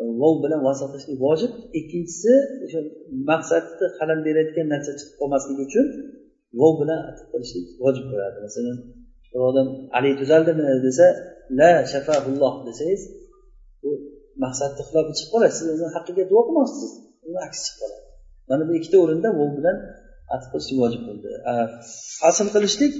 e, 0.00 0.02
vov 0.20 0.34
bilan 0.44 0.60
vasl 0.66 0.86
qilishlik 0.92 1.18
vojib. 1.26 1.52
Ikkinchisi 1.80 2.32
o'sha 2.64 2.80
maqsadni 3.30 3.86
xalal 3.98 4.20
berayotgan 4.26 4.66
narsa 4.74 4.90
chiqib 4.98 5.14
qolmasligi 5.20 5.62
uchun 5.68 5.86
vov 6.60 6.72
bilan 6.80 7.00
atf 7.10 7.22
qilishlik 7.32 7.66
vojib 7.84 8.04
bo'ladi. 8.10 8.36
Masalan 8.46 8.76
bir 9.32 9.40
odam 9.50 9.68
ali 9.96 10.10
tuzaldimi? 10.20 10.64
desa 10.86 11.06
la 11.58 11.70
shafahulloh 11.92 12.54
desangiz 12.68 13.02
bu 13.82 13.90
maqsadni 14.44 14.82
xilofi 14.88 15.12
chiqib 15.18 15.30
qoladi. 15.34 15.52
Siz 15.58 15.66
uni 15.74 15.88
haqqiga 15.96 16.24
duo 16.30 16.40
qilmoqchisiz. 16.46 16.92
Uni 17.28 17.38
aksi 17.46 17.60
chiqib 17.66 17.78
qoladi. 17.82 18.04
Mana 18.50 18.62
bu 18.68 18.72
ikkita 18.78 18.96
o'rinda 19.04 19.28
vov 19.38 19.50
bilan 19.58 19.76
atf 20.34 20.46
qilishlik 20.52 20.78
vojib 20.82 21.02
bo'ldi. 21.08 21.28
Asl 22.28 22.48
qilishlik 22.54 22.92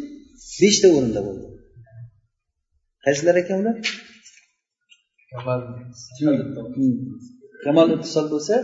beshta 0.62 0.88
o'rinda 0.96 1.20
bo'ldi. 1.28 1.46
Qaysilar 3.06 3.37
ekan 3.42 3.56
ular? 3.62 3.76
Kamol 7.64 7.88
ittisol 7.96 8.26
bo'lsa 8.35 8.56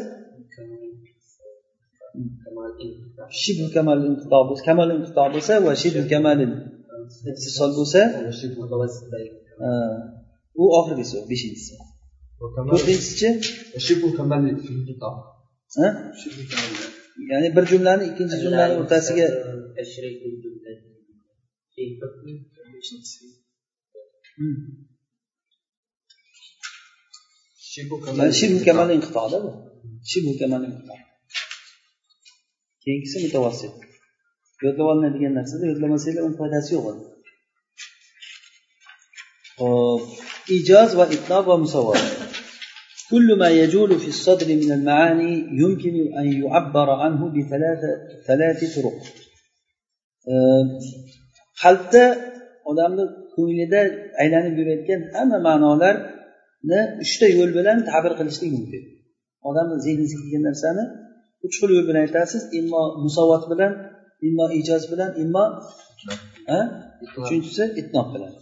shibhu 3.42 3.66
kamal 3.76 3.98
inqito 4.08 4.38
bo'lsa 4.48 4.62
kamal 4.68 4.88
inqito 4.96 5.22
bo'lsa 5.34 5.52
va 5.66 5.72
shibhu 5.82 6.02
kamal 6.12 6.38
ittisol 7.30 7.70
bo'lsa 7.78 8.00
u 10.62 10.64
oxirgisi 10.78 11.16
beshinchisi. 11.30 11.74
To'rtinchisichi? 12.70 13.28
Ya'ni 17.30 17.48
bir 17.56 17.64
jumlani 17.72 18.02
ikkinchi 18.10 18.36
jumlani 18.44 18.74
o'rtasiga 18.80 19.26
shibhu 28.40 28.58
kamal 28.66 28.88
inqitoda 28.96 29.38
bu. 29.44 29.50
Shibhu 30.10 30.32
kamal 30.40 30.62
inqito 30.68 30.94
keyingisi 32.83 33.17
mutavassit 33.25 33.73
yodlab 34.65 34.87
olinadigan 34.93 35.33
narsada 35.39 35.65
yodlamasanglar 35.71 36.23
uni 36.27 36.37
foydasi 36.41 36.69
yo'q 36.75 36.85
hop 36.87 36.99
ijoz 40.57 40.89
va 40.99 41.05
itnob 41.17 41.43
va 41.51 41.57
musavvat 41.65 42.03
كل 43.11 43.27
ما 43.41 43.49
يجول 43.61 43.91
في 44.03 44.09
الصدر 44.15 44.47
من 44.63 44.69
المعاني 44.77 45.33
يمكن 45.61 45.95
أن 46.19 46.27
يعبر 46.43 46.87
عنه 47.01 47.21
بثلاثة 47.35 47.91
ثلاث 48.27 48.59
طرق 48.75 48.97
qalbda 51.63 52.03
odamni 52.69 53.03
ko'nglida 53.35 53.81
aylanib 54.21 54.53
yurayotgan 54.59 55.01
hamma 55.15 55.37
ma'nolarni 55.47 56.79
uchta 57.03 57.25
yo'l 57.37 57.51
bilan 57.57 57.77
ta'bir 57.89 58.11
qilishlik 58.19 58.51
mumkin 58.57 58.83
odamni 59.49 59.75
zehnisiga 59.85 60.21
kelgan 60.23 60.43
narsani 60.49 60.83
uch 61.46 61.56
xil 61.60 61.70
yo'l 61.76 61.86
bilan 61.88 62.02
aytasiz 62.06 62.42
immo 62.58 62.82
musovat 63.04 63.44
bilan 63.52 63.72
immo 64.28 64.46
ijoz 64.60 64.82
bilan 64.92 65.10
immo 65.22 65.44
uchinchisi 67.20 67.64
itnob 67.80 68.08
bilan. 68.14 68.32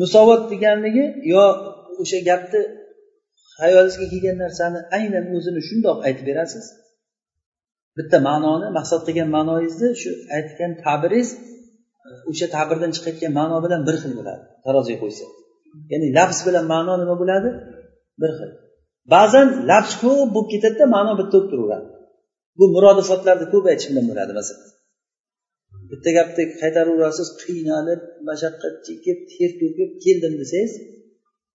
Musovat 0.00 0.42
deganligi 0.52 1.04
yo 1.32 1.44
o'sha 2.02 2.18
gapni 2.28 2.60
hayolingizga 3.62 4.06
kelgan 4.12 4.36
narsani 4.44 4.78
aynan 4.96 5.24
o'zini 5.36 5.60
shundoq 5.68 5.98
aytib 6.06 6.24
berasiz. 6.30 6.64
Bitta 7.98 8.18
ma'noni 8.28 8.66
maqsad 8.78 9.00
qilgan 9.06 9.28
ma'noyingizni 9.36 9.88
shu 10.02 10.10
aytgan 10.36 10.72
ta'biringiz 10.84 11.28
o'sha 12.30 12.46
ta'birdan 12.56 12.90
chiqayotgan 12.96 13.32
ma'no 13.40 13.56
bilan 13.64 13.80
bir 13.88 13.96
xil 14.02 14.12
bo'ladi. 14.18 14.42
Taroziga 14.66 14.98
qo'ysa 15.04 15.24
ya'ni 15.92 16.08
lafz 16.18 16.38
bilan 16.46 16.64
ma'no 16.74 16.92
nima 17.02 17.14
bo'ladi? 17.22 17.50
Bir 18.22 18.30
xil. 18.38 18.50
Ba'zan 19.14 19.46
lafz 19.70 19.92
ko'p 20.02 20.28
bo'lib 20.34 20.48
ketadida 20.52 20.84
ma'no 20.96 21.12
bitta 21.20 21.34
bo'lib 21.36 21.50
turaveradi 21.52 21.88
bu 22.58 22.64
murodifatlarni 22.74 23.46
ko'p 23.52 23.64
aytish 23.70 23.88
bilan 23.90 24.04
bo'ladi 24.10 24.32
masalan 24.40 24.68
bitta 25.90 26.10
gapni 26.18 26.44
qaytaraverasiz 26.62 27.28
qiynalib 27.42 28.00
mashaqqat 28.28 28.74
chekib 28.86 29.18
ter 29.32 29.50
to'kib 29.60 29.90
keldim 30.04 30.34
desangiz 30.42 30.72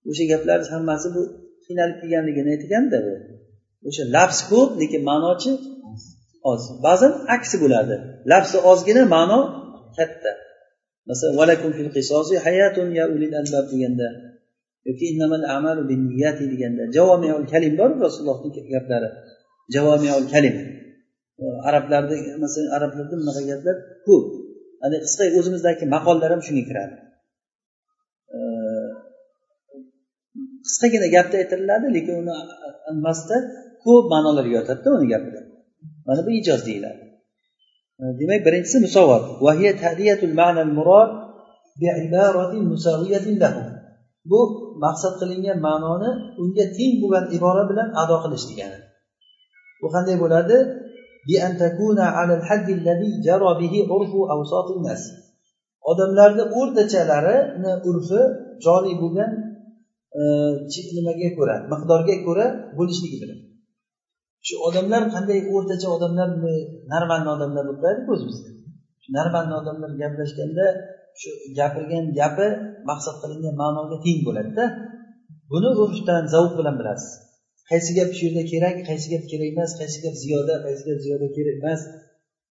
o'sha 0.10 0.26
gaplarni 0.34 0.68
hammasi 0.76 1.08
bu 1.16 1.22
qiynalib 1.66 1.98
kelganligini 2.02 2.50
aytganda 2.56 2.98
bu 3.06 3.14
o'sha 3.88 4.04
labs 4.16 4.40
ko'p 4.52 4.70
lekin 4.82 5.02
ma'nochi 5.10 5.52
oz. 6.52 6.64
Ba'zan 6.86 7.14
aksi 7.36 7.56
bo'ladi 7.64 7.96
labsi 8.32 8.58
ozgina 8.72 9.04
ma'no 9.16 9.40
katta. 9.98 10.32
Masalan 11.10 11.36
valakum 11.42 11.72
fil 11.78 11.92
qisosi 11.98 12.36
hayatun 12.46 12.88
ya 13.00 13.06
ulil 13.14 13.34
albab 13.42 13.66
deganda 13.74 14.08
yoki 14.88 15.06
innamal 15.12 15.44
amalu 15.58 15.82
binniyati 15.92 16.44
deganda 16.54 16.84
javomiul 16.96 17.46
kalim 17.54 17.74
bor 17.80 17.90
rasulullohning 18.06 18.54
gaplari? 18.76 19.10
Javomiul 19.76 20.26
kalim. 20.34 20.56
Arablarda 21.70 22.16
masalan 22.44 22.70
arablarda 22.78 23.16
bunaqa 23.22 23.42
gaplar 23.52 23.76
ko'p. 24.08 24.26
Ana 24.86 24.96
qisqa 25.06 25.24
o'zimizdagi 25.40 25.86
maqollar 25.96 26.30
ham 26.34 26.42
shunga 26.48 26.64
kiradi. 26.70 26.96
Qisqagina 30.66 31.08
gapda 31.16 31.36
aytiriladi 31.42 31.88
lekin 31.98 32.14
uni 32.22 32.34
nimasida 32.98 33.38
ko'p 33.86 34.06
ma'nolar 34.14 34.46
yotadida 34.56 34.90
uni 34.98 35.08
gapida. 35.14 35.42
Mana 36.08 36.22
bu 36.26 36.30
ijoz 36.40 36.62
deyiladi. 36.70 37.04
Demak 38.20 38.42
birinchisi 38.48 38.78
musovat 38.86 39.24
bu 44.30 44.40
maqsad 44.86 45.14
qilingan 45.22 45.58
ma'noni 45.68 46.10
unga 46.42 46.66
teng 46.78 46.94
bo'lgan 47.02 47.26
ibora 47.38 47.64
bilan 47.70 47.90
ado 48.02 48.16
qilish 48.24 48.46
degani. 48.50 48.80
Bu 49.82 49.88
qanday 49.94 50.16
bo'ladi? 50.24 50.58
Odamlarni 55.92 56.44
o'rtachalarini 56.60 57.74
urfi 57.90 58.22
joriy 58.66 58.96
bo'lgan 59.02 59.32
e, 60.20 60.24
nimaga 60.98 61.30
ko'ra 61.38 61.56
miqdorga 61.72 62.16
ko'ra 62.28 62.46
bo'lishligidir 62.78 63.32
shu 64.48 64.56
odamlar 64.68 65.04
qanday 65.14 65.40
o'rtacha 65.54 65.88
odamlar 65.96 66.30
normalniy 66.94 67.32
odamlar 67.36 67.64
bo'lib 67.68 67.80
turadiku 67.82 68.10
o'zimizda. 68.16 68.50
Normalniy 69.18 69.56
odamlar 69.62 69.92
gaplashganda 70.02 70.66
shu 71.20 71.30
gapirgan 71.60 72.06
gapi 72.20 72.48
maqsad 72.90 73.16
qilingan 73.22 73.56
ma'noga 73.64 73.98
teng 74.06 74.20
bo'ladida 74.28 74.66
buni 75.52 75.70
urfdan 75.84 76.24
zavq 76.34 76.52
bilan 76.60 76.76
bilasiz. 76.80 77.12
Qaysi 77.70 77.92
gap 77.98 78.10
shu 78.18 78.24
yerda 78.28 78.44
kerak 78.52 78.76
qaysi 78.90 79.08
gap 79.14 79.24
kerak 79.32 79.50
emas 79.54 79.72
qaysi 79.80 79.98
gap 80.06 80.16
ziyoda 80.24 80.54
qaysi 80.66 80.84
gap 80.90 81.00
ziyoda 81.06 81.28
kerak 81.36 81.56
emas. 81.62 81.82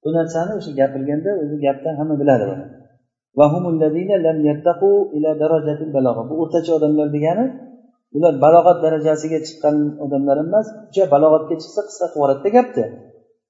Bu 0.02 0.09
narsani 0.18 0.52
o'sha 0.59 0.72
gapirganda 0.81 1.31
o'zi 1.42 1.57
gapdan 1.66 1.94
hamma 2.00 2.14
biladi 2.22 2.44
bu 6.31 6.35
o'rtacha 6.42 6.72
odamlar 6.79 7.09
degani 7.16 7.44
ular 8.16 8.35
balog'at 8.44 8.79
darajasiga 8.85 9.38
chiqqan 9.46 9.76
odamlar 10.05 10.37
emas 10.46 10.66
juda 10.94 11.07
balog'atga 11.14 11.55
chiqsa 11.62 11.81
qisqa 11.88 12.07
qilib 12.12 12.16
yuboradida 12.16 12.48
gapni 12.57 12.85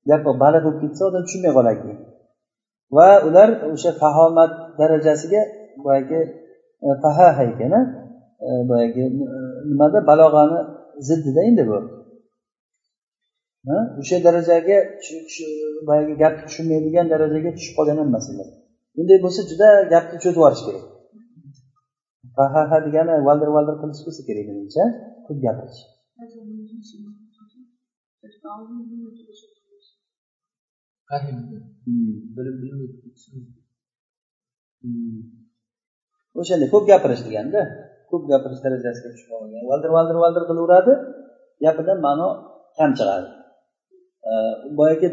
gapi 0.08 0.30
baliq 0.42 0.62
bo'lib 0.66 0.80
ketsa 0.82 1.02
odam 1.08 1.22
tushunmay 1.26 1.52
qoladi. 1.58 1.80
Keyin 1.82 1.98
va 2.96 3.08
ular 3.28 3.48
o'sha 3.74 3.90
fahomat 4.02 4.52
darajasiga 4.80 5.42
boyagi 5.84 6.20
e, 6.86 6.88
fahaha 7.02 7.42
ekan 7.52 7.72
e, 8.46 8.48
boyagi 8.70 9.04
e, 9.34 9.38
nimada? 9.70 9.98
Balog'ani 10.10 10.58
ziddida 11.08 11.40
endi 11.48 11.62
bu 11.70 11.78
o'sha 14.00 14.16
darajaga 14.26 14.78
boyagi 15.88 16.14
gapni 16.22 16.42
tushunmaydigan 16.48 17.06
darajaga 17.12 17.50
tushib 17.56 17.74
qolgan 17.78 17.98
emas 18.04 18.26
ular 18.32 18.48
bunday 18.96 19.18
bo'lsa 19.24 19.40
juda 19.50 19.68
gapni 19.92 20.16
cho'zib 20.22 20.38
yuborish 20.38 20.62
kerak. 20.66 20.84
Ha 22.36 22.44
ha 22.54 22.62
ha 22.70 22.76
degani 22.86 23.14
valdir 23.28 23.50
valdir 23.56 23.76
qilish 23.82 24.02
bo'lsa 24.06 24.22
kerak 24.28 24.44
menimcha. 24.50 24.82
Ko'p 25.26 25.38
gapirish. 25.46 25.80
O'shanday 36.40 36.68
ko'p 36.74 36.84
gapirish 36.90 37.22
deganda 37.26 37.60
ko'p 38.10 38.22
gapirish 38.30 38.62
darajasiga 38.66 39.08
tushib 39.14 39.28
qolgan 39.32 39.64
valdir 39.70 39.90
valdir 39.96 40.16
valdir 40.24 40.42
qilaveradi 40.50 40.92
gapidan 41.64 41.98
ma'no 42.06 42.28
kam 42.78 42.90
chiqadi 42.98 43.28
boyagi 44.78 45.06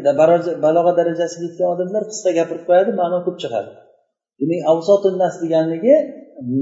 balog'a 0.66 0.92
darajasiga 1.00 1.44
yetgan 1.48 1.68
odamlar 1.74 2.02
qisqa 2.10 2.30
gapirib 2.38 2.64
qo'yadi 2.68 2.90
ma'no 3.00 3.18
ko'p 3.26 3.36
chiqadi. 3.42 3.70
Demak 4.40 4.60
avsotin 4.72 5.14
nas 5.22 5.34
deganligi 5.42 5.94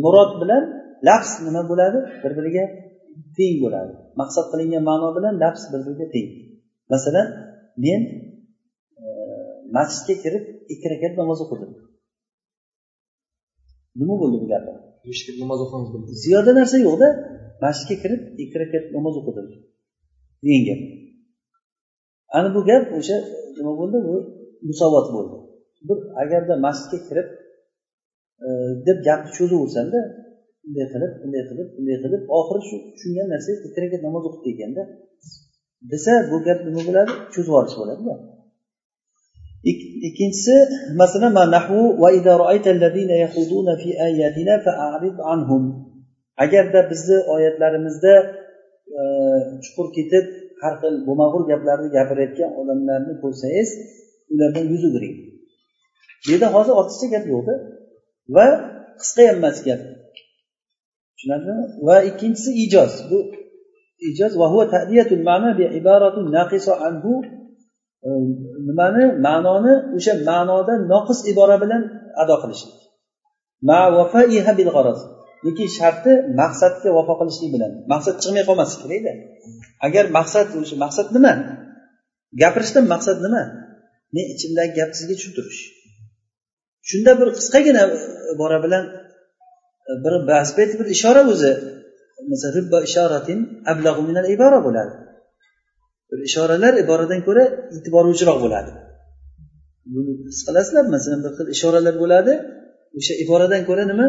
murod 0.03 0.33
bilan 0.43 0.63
lafz 1.09 1.31
nima 1.47 1.63
bo'ladi? 1.71 1.99
Bir 2.23 2.33
biriga 2.39 2.65
teng 3.37 3.57
bo'ladi. 3.65 3.93
Maqsad 4.21 4.47
qilingan 4.53 4.83
ma'no 4.91 5.09
bilan 5.17 5.35
lafz 5.45 5.63
bir 5.73 5.81
biriga 5.87 6.07
teng. 6.15 6.29
Masalan 6.93 7.27
men 7.85 8.01
e, 9.03 9.07
masjidga 9.77 10.15
kirib 10.25 10.45
ikki 10.73 10.87
rakat 10.93 11.13
namoz 11.21 11.39
o'qidim. 11.45 11.71
Nima 14.01 14.15
bo'ldi 14.23 14.37
bu 14.43 14.47
gapi 14.53 14.73
namoz 15.43 15.61
o'qimiz 15.65 15.89
ziyoda 16.25 16.51
narsa 16.59 16.77
yo'qda 16.87 17.09
masjidga 17.65 17.97
kirib 18.03 18.21
ikki 18.43 18.57
rakat 18.63 18.85
namoz 18.97 19.15
o'qidim. 19.21 19.47
Degan 20.47 20.63
gap. 20.69 20.81
Ana 22.37 22.49
bu 22.57 22.61
gap 22.71 22.85
o'sha 22.99 23.17
nima 23.59 23.73
bo'ldi? 23.81 23.99
Bu 24.09 24.17
musovat 24.69 25.07
bo'ldi. 25.15 25.37
Bir 25.89 25.99
agarda 26.23 26.55
masjidga 26.67 26.99
kirib 27.09 27.29
e, 28.47 28.49
deb 28.87 28.99
gapni 29.07 29.31
cho'zaversanda 29.39 30.01
bunday 30.65 30.87
qilib 30.93 31.13
bunday 31.23 31.43
qilib 31.51 31.69
bunday 31.77 31.97
qilib 32.05 32.23
oxiri 32.39 32.63
shu 32.69 32.77
tushungan 32.95 33.27
narsangiz 33.33 33.61
ikki 33.69 33.79
rakat 33.85 34.01
namoz 34.07 34.25
o'qib 34.29 34.45
ekanda 34.53 34.83
desa 35.93 36.13
bu 36.31 36.37
gap 36.47 36.59
nima 36.67 36.83
bo'ladi? 36.89 37.13
Cho'zib 37.33 37.51
yuborish 37.51 37.77
bo'ladida. 37.81 38.15
Ikkinchisi 40.09 40.55
masalan 41.01 41.33
agarda 46.45 46.81
bizni 46.91 47.19
oyatlarimizda 47.35 48.15
chuqur 49.65 49.87
ketib 49.97 50.25
har 50.63 50.75
xil 50.81 50.95
bo'lmag'ur 51.07 51.43
gaplarni 51.51 51.89
gapirayotgan 51.97 52.51
odamlarni 52.61 53.15
ko'rsangiz 53.23 53.69
ulardan 54.33 54.65
yuz 54.73 54.83
o'giring 54.89 55.17
bu 56.23 56.31
yerda 56.33 56.49
hozir 56.55 56.73
ortiqcha 56.81 57.07
gap 57.15 57.25
yo'qda. 57.33 57.55
Va 58.37 58.47
qisqa 59.01 59.23
ham 59.29 59.37
emas 59.41 59.59
gap. 59.67 59.81
Tushunarlimi? 61.15 61.65
Va 61.87 61.97
ikkinchisi 62.11 62.51
ijoz. 62.65 62.93
Bu 63.11 63.19
ijoz 64.11 64.33
nimani? 68.69 69.05
Ma'noni 69.27 69.75
o'sha 69.97 70.15
ma'noda 70.29 70.75
noqis 70.93 71.19
ibora 71.33 71.57
bilan 71.63 71.83
ado 72.23 72.35
qilishlik 72.43 72.77
lekin 75.47 75.69
sharti 75.79 76.13
maqsadga 76.41 76.89
vafo 76.99 77.15
qilishlik 77.21 77.51
bilan. 77.55 77.73
Maqsad 77.93 78.17
chiqmay 78.23 78.45
qolmasligi 78.49 78.83
kerakda. 78.83 79.13
Agar 79.87 80.05
maqsad 80.19 80.47
o'sha 80.61 80.77
maqsad 80.85 81.07
nima? 81.17 81.33
Gapirishdan 82.43 82.85
maqsad 82.95 83.19
nima? 83.27 83.43
Men 84.15 84.25
ichimdagi 84.35 84.73
gapni 84.79 84.97
sizga 84.99 85.15
tushuntirish 85.19 85.61
shunda 86.89 87.13
bir 87.21 87.29
qisqagina 87.39 87.83
ibora 88.35 88.59
bilan 88.65 88.85
e, 89.91 89.93
bir 90.05 90.15
bir 90.81 90.87
ishora 90.97 91.23
o'zi. 91.33 91.53
Ishoratin 92.89 93.39
minal 94.09 94.27
ibora 94.35 94.59
bo'ladi. 94.67 94.93
Bir 96.13 96.21
ishoralar 96.29 96.75
iboradan 96.85 97.21
ko'ra 97.29 97.45
e'tiborliroq 97.77 98.39
bo'ladi. 98.45 98.71
Buni 99.95 100.13
his 100.31 100.41
qilasizlar 100.47 100.85
masalan 100.95 101.21
bir 101.25 101.33
xil 101.39 101.47
ishoralar 101.57 101.95
bo'ladi 102.03 102.33
o'sha 102.99 103.15
iboradan 103.25 103.63
ko'ra 103.69 103.85
nima? 103.93 104.07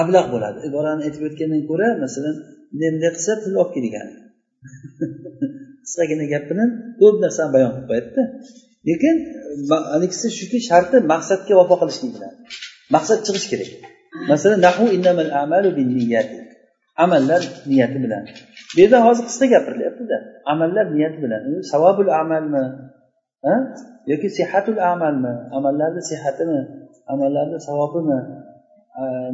Ablag' 0.00 0.28
bo'ladi. 0.34 0.58
Iborani 0.68 1.00
aytib 1.06 1.22
o'tgandan 1.28 1.62
ko'ra 1.70 1.88
masalan 2.04 2.34
bunday 2.70 2.90
bunday 2.94 3.10
qilsa 3.16 3.32
pul 3.42 3.54
olib 3.62 3.70
kel 3.74 3.82
degani 3.86 4.14
qisqagina 5.84 6.24
gap 6.32 6.44
bilan 6.50 6.68
ko'p 7.00 7.16
narsani 7.24 7.50
bayon 7.56 7.70
qilib 7.74 7.86
qo'yadida. 7.90 8.22
Lekin 8.88 9.16
haligisi 9.92 10.28
shuki 10.38 10.58
sharti 10.68 10.96
maqsadga 11.12 11.54
vafo 11.60 11.74
qilishlik 11.82 12.10
bilan 12.16 12.32
maqsad 12.94 13.18
chiqishi 13.26 13.48
kerak. 13.52 13.70
Masalan 14.32 14.60
nahu 14.66 14.84
innamal 14.96 15.30
amalu 15.42 15.68
amallar 17.04 17.42
niyati 17.70 17.98
bilan. 18.04 18.24
Bu 18.74 18.78
yerda 18.82 18.98
hozir 19.06 19.24
qisqa 19.28 19.46
gapirilyaptida 19.54 20.16
amallar 20.52 20.86
niyati 20.94 21.18
bilan. 21.24 21.42
Savobul 21.72 22.10
amalmi? 22.22 22.64
Yoki 24.10 24.28
sihatul 24.38 24.80
amalmi? 24.92 25.32
Amallarni 25.56 26.02
sihatimi 26.10 26.60
amallarni 27.12 27.58
savobimi? 27.68 28.18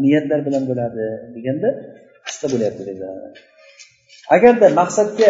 Niyatlar 0.04 0.40
bilan 0.46 0.62
bo'ladi 0.70 1.06
deganda 1.34 1.68
qisqa 2.26 2.46
bo'lyapti 2.52 2.82
agarda 4.36 4.66
maqsadga 4.80 5.28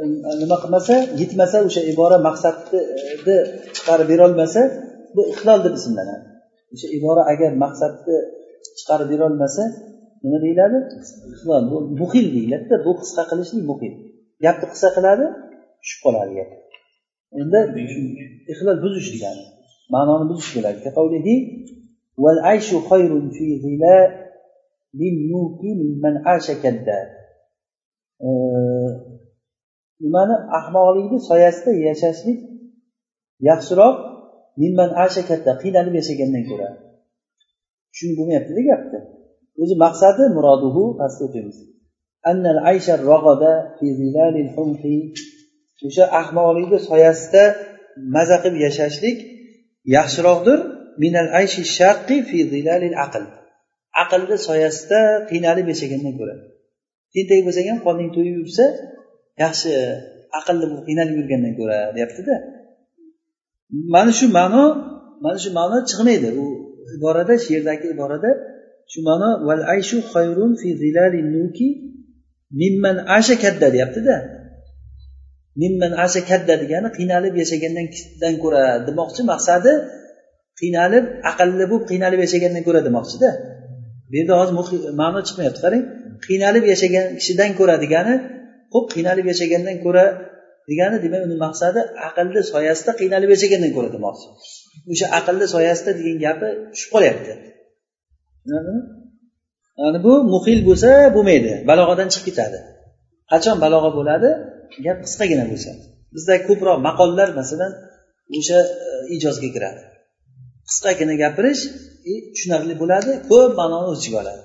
e, 0.00 0.04
nima 0.42 0.56
qilmasa 0.62 0.94
yetmasa 1.20 1.56
o'sha 1.68 1.82
ibora 1.92 2.16
maqsadni 2.28 3.36
chiqarib 3.76 4.06
berolmasa 4.12 4.60
bu 5.14 5.22
ixlol 5.32 5.60
deb 5.66 5.74
ismlanadi. 5.80 6.26
O'sha 6.74 6.88
ibora 6.98 7.22
agar 7.32 7.50
maqsadni 7.64 8.16
chiqarib 8.78 9.08
berolmasa 9.12 9.62
nima 10.24 10.38
deyiladi? 10.44 10.78
Ixlol 11.34 11.62
bu 11.70 11.76
muhil 12.00 12.26
deyiladida 12.36 12.76
bu 12.86 12.92
qisqa 13.00 13.22
qilishlik 13.30 13.62
muhil. 13.70 13.94
Gapni 14.44 14.66
qisqa 14.72 14.90
qiladi 14.96 15.26
tushib 15.80 16.00
qoladi 16.04 16.32
gap. 16.38 16.50
Unda 17.40 17.60
ixlol 18.52 18.76
buzish 18.84 19.08
degani 19.14 19.44
ma'noni 19.94 20.24
buzish 20.30 20.50
bo'ladi 20.56 20.78
nimani? 30.04 30.36
Ahmoqlikni 30.58 31.18
soyasida 31.28 31.72
yashashlik 31.88 32.38
yaxshiroq 33.48 33.96
minman 34.60 34.90
asha 35.04 35.22
katta 35.30 35.52
qiynalib 35.62 35.94
yashagandan 36.00 36.44
ko'ra. 36.50 36.68
Tushunib 37.90 38.16
bo'lmayaptida 38.18 38.62
gapni. 38.70 39.00
O'zi 39.62 39.74
maqsadi 39.84 40.22
muroduhu 40.36 40.82
pastda 41.00 41.22
o'qiymiz. 41.28 41.58
Annal 42.30 42.60
aysha 42.70 42.94
rog'ada 43.10 43.52
fi 43.76 43.86
zilalil 44.00 44.50
humhi 44.56 44.96
o'sha 45.86 46.04
ahmoqlikni 46.20 46.78
soyasida 46.90 47.44
maza 48.14 48.36
qilib 48.42 48.58
yashashlik 48.66 49.18
yaxshiroqdir. 49.96 50.58
Minal 51.02 51.28
ayshi 51.40 51.62
shaqqi 51.78 52.16
fi 52.28 52.38
zilalil 52.52 52.96
aql. 53.06 53.24
Aqlni 54.02 54.36
soyasida 54.48 55.00
qiynalib 55.30 55.66
yashagandan 55.72 56.14
ko'ra. 56.20 56.34
Tentak 57.14 57.40
bo'lsang 57.46 57.66
ham 57.70 57.78
qoning 57.86 58.08
to'yib 58.16 58.34
yursa 58.40 58.64
yaxshi 59.44 59.70
aqlli 60.38 60.64
bo'lib 60.70 60.84
qiynalib 60.88 61.14
yurgandan 61.20 61.54
ko'ra 61.60 61.78
deyaptida. 61.96 62.34
Mana 63.94 64.12
shu 64.18 64.26
ma'no 64.38 64.64
mana 65.24 65.38
shu 65.44 65.50
ma'no 65.58 65.76
chiqmaydi. 65.90 66.28
U 66.42 66.44
iborada 66.96 67.34
she'rdagi 67.46 67.86
iborada 67.94 68.30
shu 68.92 69.00
ma'no 69.08 69.30
val 69.48 69.62
ayshu 69.74 69.98
xayrun 70.12 70.52
fi 70.60 70.68
zilali 70.82 71.20
nuki 71.34 71.68
mimman 72.60 72.96
asha 73.16 73.34
kadda 73.44 73.66
deyaptida. 73.74 74.16
Mimman 75.62 75.92
asha 76.04 76.20
kadda 76.30 76.54
degani 76.62 76.88
qiynalib 76.98 77.34
yashagandan 77.42 78.34
ko'ra 78.42 78.62
demoqchi 78.88 79.22
maqsadi 79.32 79.72
qiynalib 80.60 81.04
aqlli 81.30 81.64
bo'lib 81.70 81.84
qiynalib 81.90 82.20
yashagandan 82.24 82.62
ko'ra 82.68 82.80
demoqchida. 82.88 83.30
Bu 84.08 84.14
yerda 84.18 84.34
hozir 84.40 84.54
ma'no 85.02 85.20
chiqmayapti 85.26 85.60
qarang. 85.64 85.82
Qiynalib 86.26 86.64
yashagan 86.72 87.06
kishidan 87.18 87.50
ko'ra 87.58 87.74
degani 87.84 88.14
ho'p 88.74 88.86
qiynalib 88.94 89.26
yashagandan 89.32 89.76
ko'ra 89.84 90.04
degani 90.70 90.96
demak 91.04 91.22
uni 91.26 91.36
maqsadi 91.46 91.80
aqlni 92.08 92.42
soyasida 92.52 92.92
qiynalib 93.00 93.30
yashagandan 93.34 93.72
ko'ra 93.76 93.88
demoqchi. 93.96 94.26
O'sha 94.92 95.06
aqlni 95.18 95.46
soyasida 95.54 95.90
degan 95.98 96.16
gapi 96.26 96.48
tushib 96.72 96.90
qolyapti. 96.94 97.32
Ya'ni 99.82 99.98
bu 100.06 100.12
muhil 100.34 100.60
bo'lsa 100.68 100.90
bo'lmaydi. 101.16 101.52
Balog'adan 101.70 102.08
chiqib 102.12 102.26
ketadi. 102.28 102.58
Qachon 103.32 103.56
balog'a 103.64 103.90
bo'ladi? 103.98 104.30
Gap 104.86 104.98
qisqagina 105.06 105.44
bo'lsa. 105.52 105.70
Bizda 106.14 106.34
ko'proq 106.48 106.78
maqollar 106.88 107.28
masalan 107.40 107.72
o'sha 108.38 108.58
e, 108.86 108.88
ijozga 109.16 109.48
kiradi. 109.54 109.82
Qisqagina 110.68 111.14
gapirish 111.22 111.62
e, 112.10 112.12
tushunarli 112.32 112.74
bo'ladi 112.82 113.10
ko'p 113.30 113.50
ma'noni 113.60 113.86
o'z 113.92 113.98
ichiga 114.00 114.18
oladi. 114.22 114.42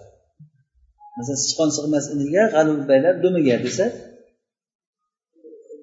Masalan 1.17 1.39
sichqon 1.43 1.69
sig'mas 1.78 2.06
iniga 2.15 2.43
g'alulbaylar 2.56 3.13
dumiga 3.26 3.56
desa 3.65 3.86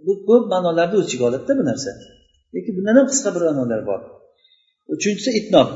bu 0.04 0.12
ko'p 0.28 0.44
ma'nolarni 0.54 0.94
o'z 1.00 1.06
ichiga 1.08 1.24
oladida 1.28 1.52
bu 1.60 1.64
narsa. 1.70 1.90
Lekin 2.54 2.72
bundan 2.76 2.94
ham 2.98 3.06
qisqa 3.12 3.30
bir 3.34 3.42
ma'nolar 3.48 3.80
bor. 3.90 4.00
Uchinchisi 4.94 5.30
itnob. 5.40 5.68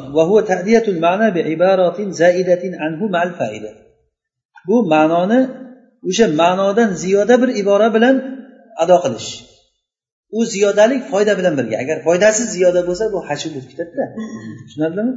Bu 4.68 4.76
ma'noni 4.94 5.40
o'sha 6.08 6.26
ma'nodan 6.40 6.90
ziyoda 7.02 7.34
bir 7.42 7.50
ibora 7.62 7.88
bilan 7.96 8.16
ado 8.82 8.96
qilish. 9.04 9.30
U 10.38 10.40
ziyodalik 10.52 11.02
foyda 11.10 11.32
bilan 11.38 11.54
birga. 11.58 11.76
Agar 11.84 11.96
foydasiz 12.06 12.46
ziyoda 12.54 12.80
bo'lsa 12.88 13.04
bu 13.14 13.18
hashu 13.28 13.48
bo'lib 13.54 13.68
ketadida. 13.72 14.04
Tushunarlimi? 14.66 15.12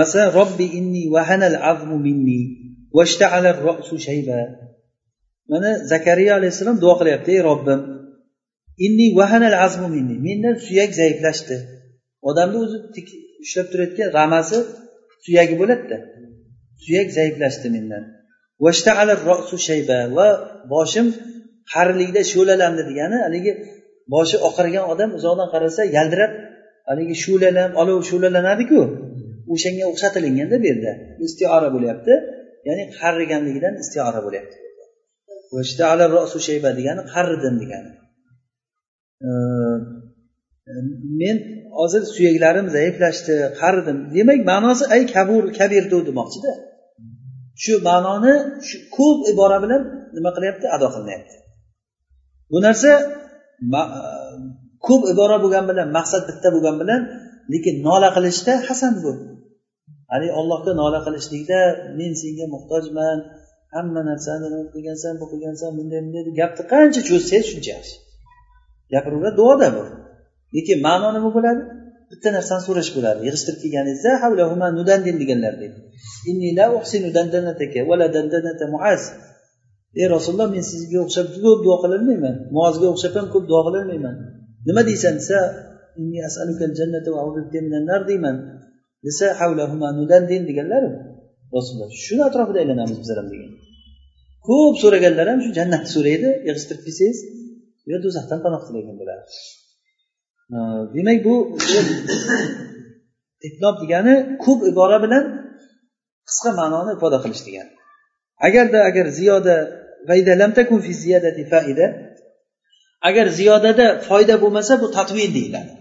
Masalan 0.00 0.30
robbi 0.38 0.66
inni 0.78 1.02
vahanal 1.16 1.56
azmu 1.70 1.96
minni 2.06 2.40
ra'su 3.66 3.96
shayba. 4.06 4.38
Mana 5.52 5.70
zakariya 5.92 6.32
alayhissalom 6.38 6.76
duo 6.82 6.94
qilyapti 7.00 7.30
ey 7.36 7.40
robbim 7.50 7.80
inni 8.86 9.06
vahanal 9.20 9.56
azmu 9.66 9.88
minni. 9.96 10.16
Mendan 10.26 10.54
suyak 10.66 10.90
zaiflashdi. 11.00 11.56
Odamni 12.28 12.58
o'zi 12.64 12.78
ushlab 13.44 13.66
turayotgan 13.72 14.08
ramasi 14.18 14.58
suyagi 15.24 15.54
bo'ladida. 15.60 15.98
Suyak 16.84 17.08
zaiflashdi 17.18 17.68
mendan. 17.76 18.04
Shayba 19.68 19.98
va 20.16 20.28
boshim 20.74 21.06
qarilikda 21.72 22.20
sho'lalandi 22.32 22.82
degani 22.90 23.16
haligi 23.26 23.52
boshi 24.14 24.36
oqargan 24.48 24.84
odam 24.92 25.10
uzoqdan 25.18 25.48
qarasa 25.54 25.82
yaldirab 25.96 26.32
haligi 26.88 27.14
shu'lalanib 27.24 27.72
olov 27.82 27.98
shu'lalanadiku 28.10 28.80
o'shanga 29.54 29.84
o'xshatilinganda 29.92 30.56
bu 30.62 30.66
yerda. 30.70 30.92
Istiora 31.26 31.68
bo'lyapti 31.74 32.14
ya'ni 32.68 32.84
qariganligidan 32.98 33.74
istiora 33.82 34.20
bo'lyapti. 34.26 34.56
Degani 36.78 37.02
qaridim 37.14 37.54
degani. 37.62 37.90
Men 41.20 41.36
hozir 41.78 42.02
suyaklarim 42.14 42.66
zaiflashdi 42.76 43.34
qaridim. 43.60 43.98
Demak 44.16 44.40
ma'nosi 44.50 44.84
ay 44.94 45.02
kabur 45.14 45.44
kabirdu 45.58 45.98
demoqchida. 46.08 46.52
Shu 47.62 47.74
ma'noni 47.88 48.34
shu 48.68 48.76
ko'p 48.96 49.18
ibora 49.32 49.58
bilan 49.64 49.82
nima 50.16 50.30
qilyapti? 50.36 50.66
Ado 50.76 50.88
qilinyapti. 50.94 51.36
Bu 52.52 52.58
narsa 52.66 52.90
e, 53.78 53.82
ko'p 54.86 55.02
ibora 55.12 55.36
bo'lgani 55.42 55.66
bilan 55.72 55.88
maqsad 55.98 56.22
bitta 56.30 56.48
bo'lgani 56.54 56.78
bilan 56.82 57.00
lekin 57.52 57.76
nola 57.88 58.08
qilishda 58.16 58.52
hasan 58.68 58.94
bu. 59.04 59.12
Haligi 60.12 60.32
ollohga 60.40 60.72
nola 60.82 60.98
qilishlikda 61.06 61.60
men 61.98 62.12
senga 62.22 62.46
muhtojman 62.54 63.18
hamma 63.74 64.00
narsani 64.10 64.46
qilgansan 64.74 65.14
bu 65.20 65.24
qilgansan 65.32 65.70
bunday 65.78 66.00
bunday 66.04 66.22
deb 66.28 66.34
gapni 66.40 66.62
qancha 66.72 67.00
cho'zsangiz 67.08 67.46
shuncha 67.52 67.70
yaxshi. 67.76 67.96
Gapiraveradi 68.92 69.36
duoda 69.40 69.68
bu. 69.76 69.84
Lekin 70.56 70.78
ma'no 70.86 71.08
nima 71.16 71.30
bo'ladi? 71.36 71.62
Bitta 72.10 72.28
narsani 72.36 72.62
so'rash 72.68 72.90
bo'ladi. 72.96 73.20
Yig'ishtirib 73.26 73.58
kelganingizda 73.64 74.10
nudandin 74.78 75.16
deganlar 75.22 75.54
ey 80.00 80.06
rasululloh 80.14 80.48
men 80.54 80.64
sizga 80.72 80.98
o'xshab 81.04 81.26
ko'p 81.44 81.58
duo 81.64 81.76
qilolmayman 81.82 82.34
muozga 82.56 82.86
o'xshab 82.92 83.12
ham 83.18 83.26
ko'p 83.34 83.44
duo 83.50 83.60
qilolmayman 83.66 84.16
nima 84.68 84.82
deysan? 84.90 85.14
Desa 85.20 85.38
deyman. 88.10 88.36
Desa 89.06 89.26
nudandin 90.00 90.42
deganlar 90.50 90.82
rasululloh 91.56 91.90
shuni 92.06 92.22
atrofida 92.28 92.58
aylanamiz 92.62 92.96
bizlar 93.02 93.16
ham 93.20 93.28
degan. 93.34 93.50
Ko'p 94.48 94.74
so'raganlar 94.82 95.26
ham 95.32 95.40
shu 95.44 95.50
jannatni 95.58 95.90
so'raydi. 95.96 96.28
Yig'ishtirib 96.48 96.82
kelsangiz 96.86 97.18
yo 97.90 97.96
do'zaxdan 98.04 98.38
panoh 98.44 98.62
tilagan 98.66 98.96
bo'ladi. 99.00 99.22
Demak 100.94 101.18
bu 101.26 101.34
itnob 103.48 103.76
degani 103.82 104.14
ko'p 104.44 104.60
ibora 104.70 104.98
bilan 105.04 105.24
qisqa 106.28 106.50
ma'noni 106.60 106.90
ifoda 106.96 107.18
qilish 107.24 107.42
degani. 107.48 107.72
Agarda 108.46 108.78
agar 108.88 109.06
ziyoda 109.18 109.56
agar 113.08 113.26
ziyodada 113.38 113.86
foyda 114.08 114.34
bo'lmasa 114.42 114.72
bu 114.82 114.86
tatvil 114.96 115.30
deyiladi. 115.38 115.72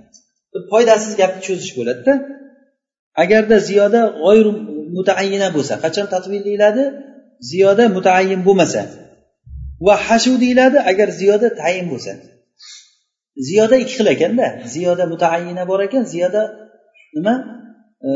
Foydasiz 0.72 1.14
gapni 1.22 1.42
cho'zish 1.48 1.74
bo'ladida. 1.78 2.14
Agarda 3.24 3.58
ziyoda 3.70 4.02
g'oyru 4.24 4.52
mutaayyina 4.98 5.48
bo'lsa 5.56 5.74
qachon 5.84 6.08
tatvil 6.14 6.42
deyiladi? 6.50 6.84
Ziyoda 7.52 7.84
mutaayyin 7.98 8.42
bo'lmasa 8.48 8.82
va 9.86 9.96
hashu 10.08 10.34
deyiladi 10.44 10.78
agar 10.92 11.10
ziyoda 11.20 11.48
tayin 11.62 11.88
bo'lsa. 11.94 12.14
Ziyoda 13.48 13.76
ikki 13.84 13.94
xil 13.98 14.08
ekanda. 14.16 14.48
Ziyoda 14.74 15.04
mutaayyina 15.14 15.64
bor 15.68 15.80
ekan 15.88 16.04
ziyoda 16.14 16.42
nima? 17.16 17.36
E, 18.08 18.10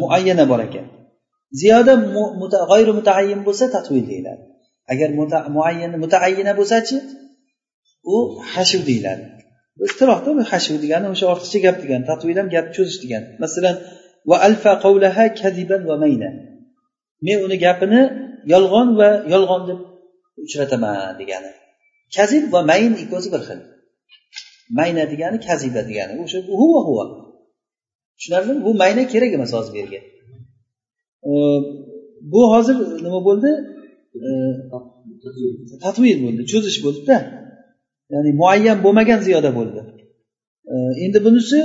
muayyana 0.00 0.44
bor 0.50 0.60
ekan. 0.68 0.86
Ziyoda 1.60 1.92
g'ayri 2.70 2.92
mutaayyin 2.98 3.40
bo'lsa 3.46 3.64
tatvil 3.76 4.04
deyiladi. 4.10 4.42
Agar 4.92 5.08
muayyana 5.56 5.96
mutaayyina 6.04 6.52
bo'lsachi 6.58 6.96
u 8.14 8.16
hashu 8.52 8.78
deyiladi. 8.88 9.24
Istirohda 9.88 10.30
hashu 10.50 10.74
degani 10.84 11.06
o'sha 11.12 11.26
ortiqcha 11.32 11.58
gap 11.66 11.76
degani 11.82 12.04
tatvil 12.10 12.36
ham 12.40 12.48
gapni 12.54 12.72
cho'zish 12.76 12.98
degani. 13.04 13.26
Masalan 13.44 13.76
va 14.30 14.36
alfa 14.48 14.72
qavlaha 14.84 15.24
kadiban 15.40 15.82
va 15.90 15.96
mayna. 16.04 16.30
Men 17.26 17.36
uni 17.46 17.56
gapini 17.64 18.00
yolg'on 18.52 18.88
va 19.00 19.08
yolg'on 19.32 19.62
deb 19.68 19.78
uchrataman 20.44 20.96
degani. 21.20 21.50
Kazib 22.16 22.44
va 22.54 22.60
mayn 22.70 22.92
ikkovsi 23.02 23.28
bir 23.34 23.42
xil. 23.48 23.60
Mayna 24.78 25.04
degani 25.12 25.38
kaziba 25.46 25.82
degani. 25.88 26.12
O'sha 26.24 26.38
huva 26.60 26.80
huva 26.88 27.04
tushunarlimi? 28.16 28.60
Bu 28.66 28.70
mayna 28.82 29.02
kerak 29.12 29.30
emas 29.36 29.52
hozir 29.56 29.72
bu 29.74 29.78
yerga. 29.82 30.00
Bu 32.32 32.40
hozir 32.52 32.76
nima 33.06 33.20
bo'ldi? 33.28 33.50
Tatvil 35.84 36.18
bo'ldi 36.24 36.42
cho'zish 36.52 36.78
bo'ldida. 36.84 37.16
Ya'ni 38.12 38.30
muayyan 38.40 38.78
bo'lmagan 38.84 39.20
ziyoda 39.26 39.50
bo'ldi. 39.58 39.80
Endi 41.04 41.18
bunisi 41.26 41.58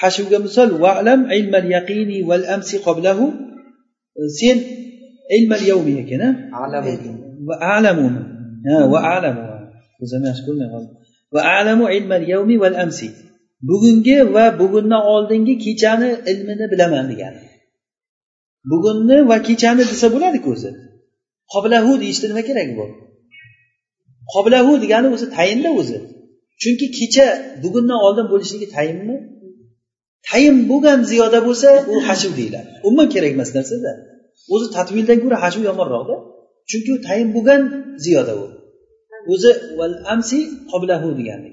hashvga 0.00 0.38
misol 0.46 0.68
valam 0.84 1.20
ilmal 1.38 1.66
yaqini 1.76 2.18
val 2.30 2.44
amsi 2.54 2.76
qoblahu 2.86 3.26
sen 4.38 4.56
ilmal 5.36 5.62
yavmi 5.70 5.94
ekan 6.02 6.22
va 7.48 7.54
alamu. 7.76 8.06
Va 8.92 8.98
alamu. 9.16 9.44
O'zim 10.02 10.22
yaxshi 10.28 10.42
ko'rmay 10.46 10.68
qoldim 10.74 11.03
va 11.34 11.40
alamu 11.58 11.86
ilmal 11.96 12.24
yawmi 12.32 12.56
val 12.62 12.76
amsi. 12.84 13.08
Bugungi 13.68 14.16
va 14.34 14.44
bugundan 14.60 15.02
oldingi 15.14 15.54
kechani 15.64 16.10
ilmini 16.30 16.66
bilaman 16.72 17.04
degani. 17.10 17.42
Bugunni 18.70 19.18
va 19.30 19.36
kechani 19.48 19.82
desa 19.90 20.06
bo'ladiku 20.14 20.48
o'zi. 20.54 20.70
Qoblahu 21.52 21.92
deyishda 22.02 22.26
nima 22.30 22.42
kerak 22.48 22.68
bu? 22.78 22.84
Qoblahu 24.32 24.72
degani 24.84 25.08
o'zi 25.14 25.26
tayinda 25.36 25.70
o'zi. 25.80 25.98
Chunki 26.62 26.86
kecha 26.98 27.26
bugundan 27.62 27.98
oldin 28.06 28.26
bo'lishligi 28.32 28.66
tayinmi? 28.76 29.16
Tayin 30.28 30.56
bo'lgan 30.70 30.98
ziyoda 31.10 31.38
bo'lsa 31.46 31.68
u 31.92 31.94
hashuv 32.08 32.32
deyiladi. 32.40 32.68
Umuman 32.86 33.08
kerak 33.14 33.30
emas 33.36 33.50
narsada 33.56 33.90
o'zi 34.54 34.66
tatvildan 34.76 35.18
ko'ra 35.24 35.36
hashuv 35.44 35.62
yomonroqda 35.70 36.16
chunki 36.70 36.90
u 36.96 36.98
tayin 37.06 37.28
bo'lgan 37.36 37.62
ziyoda 38.04 38.34
u. 38.42 38.46
o'zi 39.32 39.50
val 39.78 39.94
amsi 40.12 40.38
qoblahu 40.70 41.08
degani 41.18 41.50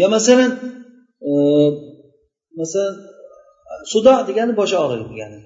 yo 0.00 0.06
masalan 0.16 0.50
e, 1.28 1.30
masalan 2.60 2.94
sudo 3.92 4.14
degani 4.28 4.52
bosh 4.60 4.74
og'rig'i 4.82 5.06
degani 5.12 5.38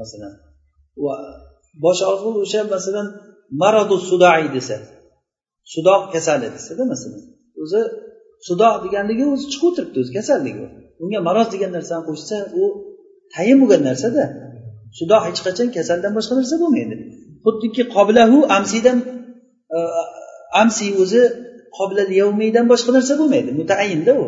masalan 0.00 0.32
bosh 1.84 2.00
og'rig'i 2.10 2.40
o'sha 2.44 2.60
masalan 2.74 3.06
marodu 3.62 3.96
sudoi 4.10 4.44
desa 4.56 4.76
sudoq 5.72 6.02
kasali 6.14 6.48
desada 6.54 6.82
masalan 6.92 7.22
o'zi 7.62 7.80
sudo 8.46 8.68
deganligi 8.84 9.24
o'zi 9.34 9.44
chiqib 9.52 9.68
o'tiribdi 9.70 9.98
o'zi 10.02 10.12
kasalligi 10.18 10.64
unga 11.02 11.20
maroz 11.28 11.48
degan 11.54 11.70
narsani 11.76 12.02
qo'shsa 12.08 12.36
u 12.60 12.62
tayin 13.34 13.56
bo'lgan 13.62 13.82
narsada 13.90 14.24
sudo 14.98 15.16
hech 15.26 15.40
qachon 15.46 15.68
kasaldan 15.76 16.12
boshqa 16.16 16.34
narsa 16.40 16.54
bo'lmaydi. 16.62 16.96
Xuddiki 17.44 17.82
qoblahu 17.96 18.38
amsidan 18.56 18.98
e, 19.76 19.78
amsi 20.60 20.86
o'zi 21.02 21.22
qobilal 21.78 22.10
yavmiydan 22.20 22.64
boshqa 22.72 22.90
narsa 22.96 23.12
bo'lmaydi. 23.20 23.50
Mutayinda 23.60 24.12
u. 24.22 24.24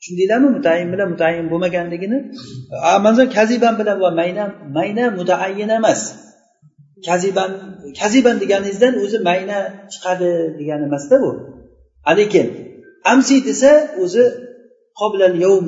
Tushundinglarmi 0.00 0.48
mutayin 0.56 0.88
bilan 0.92 1.08
mutayin 1.14 1.46
bo'lmaganligini? 1.52 2.18
Kaziban 3.36 3.74
bilan 3.80 3.96
va 4.04 4.10
mayna 4.20 4.44
mayna 4.76 5.04
mutaayyin 5.20 5.70
emas. 5.78 6.00
Kaziban 7.08 7.50
kaziban 8.00 8.36
deganingizdan 8.42 8.94
o'zi 9.04 9.18
mayna 9.28 9.58
chiqadi 9.92 10.30
degani 10.58 10.84
emasda 10.88 11.16
bu 11.24 11.30
lekin 12.18 12.46
amsi 13.12 13.36
desa 13.48 13.70
o'zi 14.02 14.24
qobilal 15.00 15.34
yovm 15.44 15.66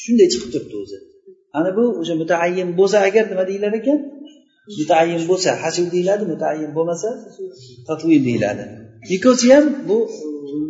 shunday 0.00 0.28
chiqib 0.32 0.50
turibdi 0.54 0.76
o'zi. 0.82 0.98
Ana 1.58 1.70
bu 1.76 1.84
o'sha 2.00 2.14
mutaayyin 2.22 2.68
bo'lsa 2.78 2.98
agar 3.08 3.24
nima 3.32 3.44
deyilar 3.50 3.72
ekan? 3.80 3.98
Mutayin 4.78 5.22
bo'lsa 5.30 5.50
hasib 5.62 5.86
deyiladi 5.94 6.24
mutayin 6.32 6.70
bo'lmasa 6.76 7.08
tatvil 7.88 8.22
deyiladi. 8.28 8.62
Ikkovsi 9.14 9.46
ham 9.54 9.64
bu 9.88 9.98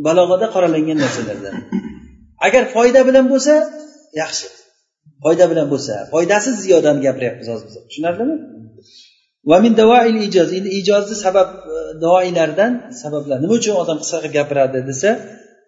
balog'ada 0.07 0.47
qoralangan 0.55 0.99
narsalardan. 1.05 1.55
Agar 2.47 2.63
foyda 2.75 3.01
bilan 3.09 3.27
bo'lsa 3.33 3.55
yaxshi. 4.23 4.47
Foyda 5.25 5.45
bilan 5.51 5.67
bo'lsa 5.73 5.95
foydasiz 6.13 6.55
ziyodani 6.65 7.01
gapiryapmiz 7.07 7.47
hozir. 7.53 7.67
Biz 7.69 7.77
tushunarlimi 7.89 8.37
vamin 9.51 9.75
davoil 9.81 10.17
ijoz. 10.29 10.49
Endi 10.59 10.71
ijozni 10.81 11.17
sabab 11.27 11.49
e, 11.75 11.77
davoilardan 12.05 12.73
sabablar. 13.03 13.37
Nima 13.45 13.55
uchun 13.61 13.75
odam 13.83 13.99
qisqa 14.03 14.19
qilib 14.23 14.35
gapiradi 14.39 14.79
desa 14.91 15.11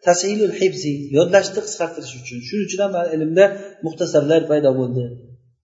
tasilul 0.07 0.55
hibzi 0.61 0.93
yodlashni 1.17 1.61
qisqartirish 1.67 2.15
uchun. 2.21 2.39
Shuning 2.49 2.67
uchun 2.69 2.81
ham 2.85 2.93
ilmda 3.15 3.45
muxtasarlar 3.87 4.43
paydo 4.51 4.71
bo'ldi. 4.81 5.05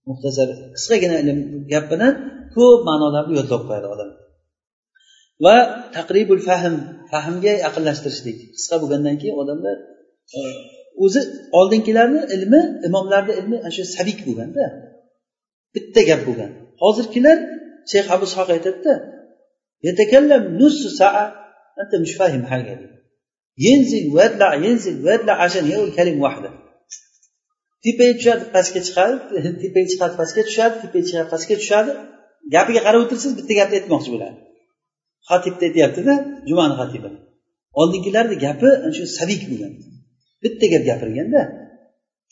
Muxtasar 0.09 0.47
qisqagina 0.75 1.15
ilm 1.23 1.39
gap 1.73 1.85
bilan 1.93 2.13
ko'p 2.54 2.80
ma'nolarni 2.88 3.34
yodlab 3.38 3.62
qo'yadi 3.68 3.88
odam 3.94 4.10
va 5.44 5.56
taqribul 5.96 6.42
fahm 6.48 6.74
fahmga 7.12 7.54
yaqinlashtirishlik 7.66 8.38
qisqa 8.56 8.76
bo'lgandan 8.82 9.16
keyin 9.20 9.36
odamlar 9.42 9.76
e, 10.36 10.38
o'zi 11.04 11.20
oldingilarni 11.58 12.20
ilmi 12.34 12.60
imomlarni 12.88 13.32
ilmi 13.40 13.56
ana 13.64 13.70
shu 13.76 13.82
sabik 13.96 14.18
bo'lganda 14.26 14.64
bitta 15.74 16.00
gap 16.10 16.20
bo'lgan 16.28 16.50
hozirgilar 16.82 17.38
shayx 17.90 18.06
abu 18.14 18.24
ishoq 18.30 18.48
aytadida 18.56 18.94
يتكلم 19.82 20.58
نص 20.58 20.96
ساعة 20.98 21.34
أنت 21.82 22.02
مش 22.02 22.14
فاهم 22.14 22.46
حاجة 22.46 22.74
دي 22.74 22.88
ينزل 23.58 24.14
ويطلع 24.14 24.54
ينزل 24.54 25.04
ويطلع 25.04 25.42
عشان 25.42 25.70
يقول 25.70 25.92
كلمة 25.92 26.22
واحدة 26.22 26.50
tepaga 27.86 28.14
tushadi 28.18 28.44
pastga 28.54 28.80
chiqadi 28.86 29.14
tepaga 29.62 29.86
chiqadi 29.92 30.14
pastga 30.20 30.42
tushadi 30.48 30.74
tepaga 30.82 31.04
chiqadi 31.08 31.28
pastga 31.34 31.54
tushadi 31.60 31.92
Gapiga 32.55 32.81
qarab 32.87 32.99
o'tirsangiz 33.03 33.35
bitta 33.39 33.53
gapni 33.59 33.75
aytmoqchi 33.79 34.09
bo'ladi. 34.13 34.37
Xatibni 35.29 35.63
aytyaptida 35.69 36.13
jumani 36.49 36.75
xatibi. 36.79 37.09
Oldingilarni 37.81 38.35
gapi 38.45 38.69
ana 38.85 38.93
shu 38.97 39.03
savik 39.17 39.41
bo'lgan. 39.49 39.73
Bitta 40.43 40.65
gap 40.73 40.83
gapirganda 40.89 41.41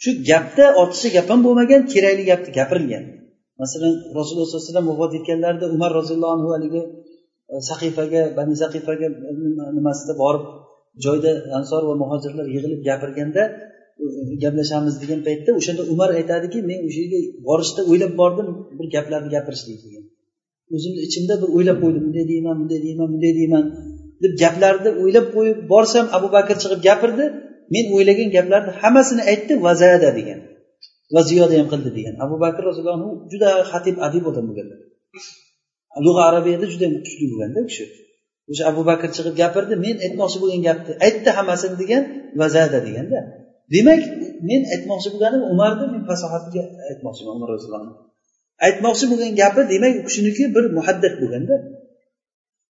shu 0.03 0.09
gapda 0.29 0.65
ortiqcha 0.81 1.09
gap 1.17 1.27
ham 1.31 1.39
bo'lmagan 1.45 1.81
kerakli 1.93 2.23
gapni 2.31 2.51
gapirilgan 2.59 3.03
masalan 3.61 3.93
rasululloh 4.17 4.47
sollallohu 4.47 4.63
alayhi 4.63 4.71
vasallam 4.71 4.87
vafot 4.91 5.11
etganlarida 5.19 5.65
umar 5.75 5.91
roziyallohu 5.99 6.33
anhu 6.37 6.49
haligi 6.55 6.81
e, 7.51 7.55
sahifaga 7.69 8.21
bani 8.37 8.55
sahifaga 8.63 9.07
e, 9.29 9.31
nimasida 9.77 10.13
borib 10.23 10.43
joyda 11.05 11.31
ansor 11.59 11.81
va 11.89 11.95
muhojirlar 12.03 12.45
yig'ilib 12.55 12.81
gapirganda 12.89 13.43
gaplashamiz 14.43 14.95
degan 15.03 15.19
paytda 15.27 15.49
o'shanda 15.59 15.83
umar 15.93 16.09
aytadiki 16.19 16.59
men 16.69 16.79
o'sha 16.87 16.99
yerga 17.03 17.19
borishda 17.47 17.81
o'ylab 17.91 18.13
bordim 18.21 18.47
bir 18.77 18.87
gaplarni 18.95 19.29
gapirishlik 19.35 19.79
degan. 19.85 20.03
O'zimni 20.75 20.99
ichimda 21.07 21.33
bir 21.41 21.49
o'ylab 21.55 21.77
qo'ydim 21.83 22.03
bunday 22.07 22.25
deyman 22.33 22.55
bunday 22.61 22.79
deyman 22.87 23.07
bunday 23.13 23.33
deyman 23.39 23.63
deb 24.23 24.33
gaplarni 24.43 24.89
o'ylab 25.01 25.27
qo'yib 25.35 25.59
borsam 25.73 26.05
abu 26.17 26.27
bakr 26.35 26.55
chiqib 26.63 26.81
gapirdi. 26.89 27.25
Men 27.75 27.85
o'ylagan 27.95 28.29
gaplarni 28.37 28.71
hammasini 28.81 29.23
aytdi 29.31 29.53
vazada 29.67 30.09
degan. 30.19 30.39
Va 31.15 31.21
ziyoda 31.29 31.53
ham 31.59 31.67
qildi 31.73 31.89
degan. 31.97 32.15
Abu 32.25 32.35
bakr 32.43 32.61
roziyallohu 32.69 32.97
anhu 32.99 33.11
juda 33.31 33.49
xatib 33.71 33.95
adib 34.07 34.23
odam 34.31 34.45
bo'lganlar 34.49 34.79
lug'a 36.05 36.23
arabiyada 36.29 36.65
juda 36.73 36.87
kuchli 37.05 37.25
bo'lganda 37.31 37.59
u 37.63 37.67
kishi. 37.71 37.85
O'sha 38.51 38.63
abu 38.71 38.81
bakr 38.89 39.09
chiqib 39.15 39.35
gapirdi 39.41 39.75
men 39.85 39.95
aytmoqchi 40.05 40.37
bo'lgan 40.43 40.61
gapni 40.67 40.93
aytdi 41.07 41.29
hammasini 41.37 41.75
degan 41.81 42.03
vazada 42.41 42.79
deganda. 42.87 43.19
Demak 43.73 44.01
men 44.49 44.61
aytmoqchi 44.73 45.09
bo'lganim 45.13 45.41
umarni 45.53 45.85
men 45.93 46.03
fasohatiga 46.09 46.63
aytmoqchiman 46.89 47.33
umar 47.37 47.49
roziyallohu 47.55 48.09
aytmoqchi 48.67 49.05
bo'lgan 49.11 49.31
gapi 49.41 49.61
demak 49.73 49.93
u 49.99 50.01
kishiniki 50.07 50.43
bir 50.55 50.65
muhaddad 50.77 51.13
bo'lganda. 51.21 51.55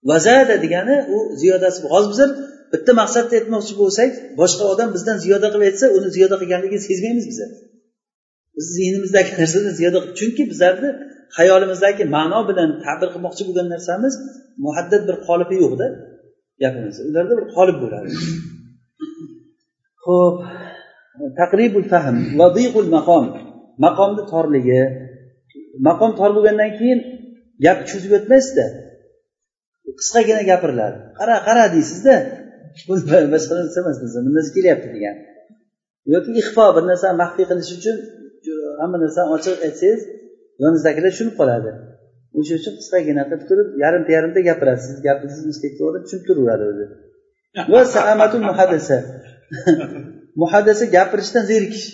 Vazada 0.09 0.55
degani 0.63 0.95
u 1.15 1.17
ziyodasi 1.41 1.79
hozir 1.93 2.09
bizlar 2.13 2.29
bitta 2.73 2.91
maqsadda 3.01 3.33
aytmoqchi 3.39 3.73
bo'lsak 3.81 4.11
boshqa 4.41 4.63
odam 4.73 4.89
bizdan 4.95 5.17
ziyoda 5.25 5.47
qilib 5.53 5.65
aytsa 5.69 5.85
uni 5.97 6.09
ziyoda 6.15 6.35
qilganligini 6.41 6.81
sezmaymiz 6.89 7.25
biz. 7.31 7.39
Biz 8.55 8.65
zihnimizdagi 8.77 9.31
narsani 9.39 9.71
ziyoda 9.79 9.99
chunki 10.19 10.43
bizlarni 10.51 10.89
xayolimizdagi 11.37 12.03
ma'no 12.15 12.39
bilan 12.49 12.69
ta'bir 12.85 13.07
qilmoqchi 13.13 13.43
bo'lgan 13.47 13.67
narsamiz 13.75 14.13
muhaddad 14.65 15.01
bir 15.09 15.15
qolipi 15.27 15.55
yo'qda 15.63 15.87
gapimiz. 16.61 16.95
Ularda 17.09 17.33
bir 17.39 17.45
qolip 17.55 17.77
bo'ladi. 17.83 18.09
Ho'p 20.05 20.37
taqribul 21.41 21.85
fahm 21.91 22.17
vadiqul 22.41 22.87
maqom. 22.97 23.25
Maqomni 23.85 24.23
torligi. 24.33 24.81
Maqom 25.87 26.11
tor 26.19 26.31
bo'lgandan 26.35 26.71
keyin 26.79 26.99
gap 27.65 27.79
cho'zib 27.89 28.11
o'tmaysizda 28.17 28.65
qisqagina 29.99 30.43
gapiriladi 30.51 30.97
qara 31.19 31.35
qara 31.47 31.63
deysizda. 31.75 32.15
Boshqa 32.89 33.53
narsa 33.61 33.77
emas 33.83 33.97
bu 34.01 34.07
narsa 34.37 34.51
kelyapti 34.57 34.87
degan. 34.95 35.15
Yoki 36.13 36.29
ixfo 36.41 36.65
bir 36.75 36.83
narsani 36.91 37.15
maxfiy 37.23 37.45
qilish 37.51 37.71
uchun 37.77 37.97
hamma 38.81 38.97
narsani 39.03 39.29
ochiq 39.35 39.55
aytsangiz 39.67 40.01
yoningizdagilar 40.61 41.11
tushunib 41.13 41.35
qoladi. 41.41 41.71
O'sha 42.39 42.53
uchun 42.59 42.73
qisqagina 42.79 43.23
qilib 43.29 43.43
turib 43.49 43.67
yarimta 43.83 44.11
yarimta 44.17 44.39
gapirasiz. 44.49 44.95
Gapingizni 45.07 45.47
mistake 45.51 45.75
to'g'ri 45.81 45.99
tushunib 46.03 46.23
turaveradi 46.29 46.63
o'zi. 46.71 46.85
Va 47.73 47.81
saamatul 47.95 48.43
muhaddasa 48.49 48.97
muhaddasa 50.41 50.85
gapirishdan 50.95 51.43
zerikish 51.51 51.87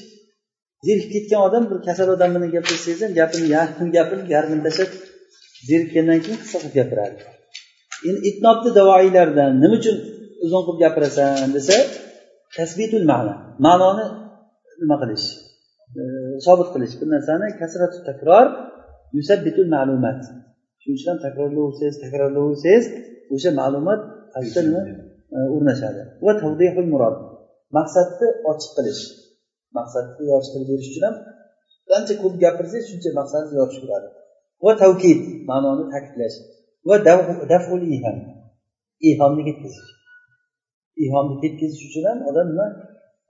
zerikib 0.87 1.11
ketgan 1.15 1.41
odam 1.47 1.63
bir 1.69 1.77
kasal 1.87 2.07
odam 2.15 2.29
bilan 2.35 2.49
gapirsangiz 2.55 3.01
ham 3.05 3.11
gapini 3.19 3.47
yarim 3.55 3.89
gapirib 3.97 4.27
yarmini 4.35 4.61
tashlab 4.67 4.91
zerikkandan 5.69 6.19
keyin 6.23 6.37
qisqa 6.41 6.57
qilib 6.61 6.75
gapiradi. 6.79 7.15
Endi 8.07 8.19
itnobni 8.29 8.69
davoiylardan 8.79 9.51
nima 9.63 9.75
uchun 9.79 9.97
uzun 10.45 10.61
qilib 10.65 10.79
gapirasan 10.83 11.49
desa 11.57 11.77
tasbitul 12.57 13.05
ma'no 13.11 13.33
ma'noni 13.65 14.05
nima 14.81 14.95
qilish? 15.01 15.27
Sobit 16.45 16.69
qilish. 16.73 16.93
Bir 16.99 17.07
narsani 17.15 17.47
kasratu 17.61 17.97
takror 18.09 18.45
yusabbitul 19.17 19.69
ma'lumat. 19.75 20.19
Shuning 20.81 20.97
uchun 20.97 21.09
ham 21.11 21.19
takrorlayversangiz 21.25 21.97
takrorlayversangiz 22.03 22.85
o'sha 23.33 23.49
ma'lumot 23.59 24.01
qalbda 24.33 24.61
nima 24.67 24.81
o'rnashadi 25.55 26.01
va 26.25 26.31
tavdihul 26.41 26.87
murod. 26.93 27.15
Maqsadni 27.77 28.27
ochiq 28.51 28.71
qilish. 28.77 29.03
Maqsadni 29.77 30.23
yorishtirib 30.31 30.67
berish 30.71 30.89
uchun 30.91 31.03
ham 31.07 31.15
qancha 31.91 32.13
ko'p 32.21 32.35
gapirsangiz 32.43 32.85
shuncha 32.91 33.09
maqsadni 33.19 33.53
yorishib 33.59 33.83
turadi 33.85 34.07
va 34.65 34.71
tavkid 34.81 35.19
ma'noni 35.49 35.83
ta'kidlash. 35.93 36.37
Va 36.87 36.95
daful 37.53 37.81
iham 37.95 38.17
ihomni 39.09 39.43
ketkazish. 39.47 39.89
Ihomni 41.05 41.35
ketkazish 41.43 41.83
uchun 41.87 42.03
ham 42.09 42.19
odam 42.29 42.47
nima 42.51 42.67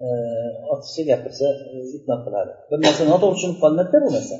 e, 0.05 0.07
ortiqcha 0.71 1.03
gapirsa 1.11 1.45
e, 1.73 1.75
itnob 1.97 2.21
qiladi. 2.25 2.51
Bir 2.69 2.77
narsa 2.85 3.03
noto'g'ri 3.11 3.35
tushunib 3.37 3.57
qolinadida 3.63 3.97
bu 4.05 4.09
narsa. 4.17 4.35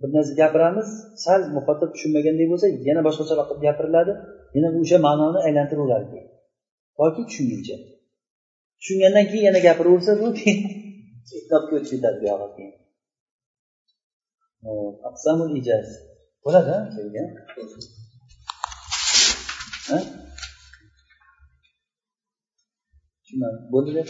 Bir 0.00 0.10
narsa 0.16 0.32
gapiramiz 0.42 0.88
sal 1.24 1.40
muxotab 1.56 1.90
tushunmagandek 1.94 2.46
bo'lsa 2.52 2.66
yana 2.88 3.00
boshqacharoq 3.08 3.46
qilib 3.50 3.62
gapiriladi. 3.68 4.12
Yana 4.56 4.68
o'sha 4.80 4.98
ma'noni 5.06 5.38
aylantiraveradi 5.46 6.18
toki 6.98 7.22
tushunguncha. 7.28 7.76
Tushungandan 8.82 9.24
keyin 9.30 9.44
yana 9.48 9.60
gapiraversa 9.66 10.12
bu 10.20 10.26
keyin 10.38 10.60
itnobga 11.38 11.74
o'tib 11.78 11.90
ketadi 11.90 12.18
buyog'i 12.22 12.48
keyin. 12.56 12.74
Aqsamul 15.08 15.52
ijaz. 15.60 15.88
Bo'ladi 16.44 16.70
ha? 16.74 16.78
Tushunmadim 23.22 23.62
bo'ldi 23.72 23.92
deb 23.98 24.08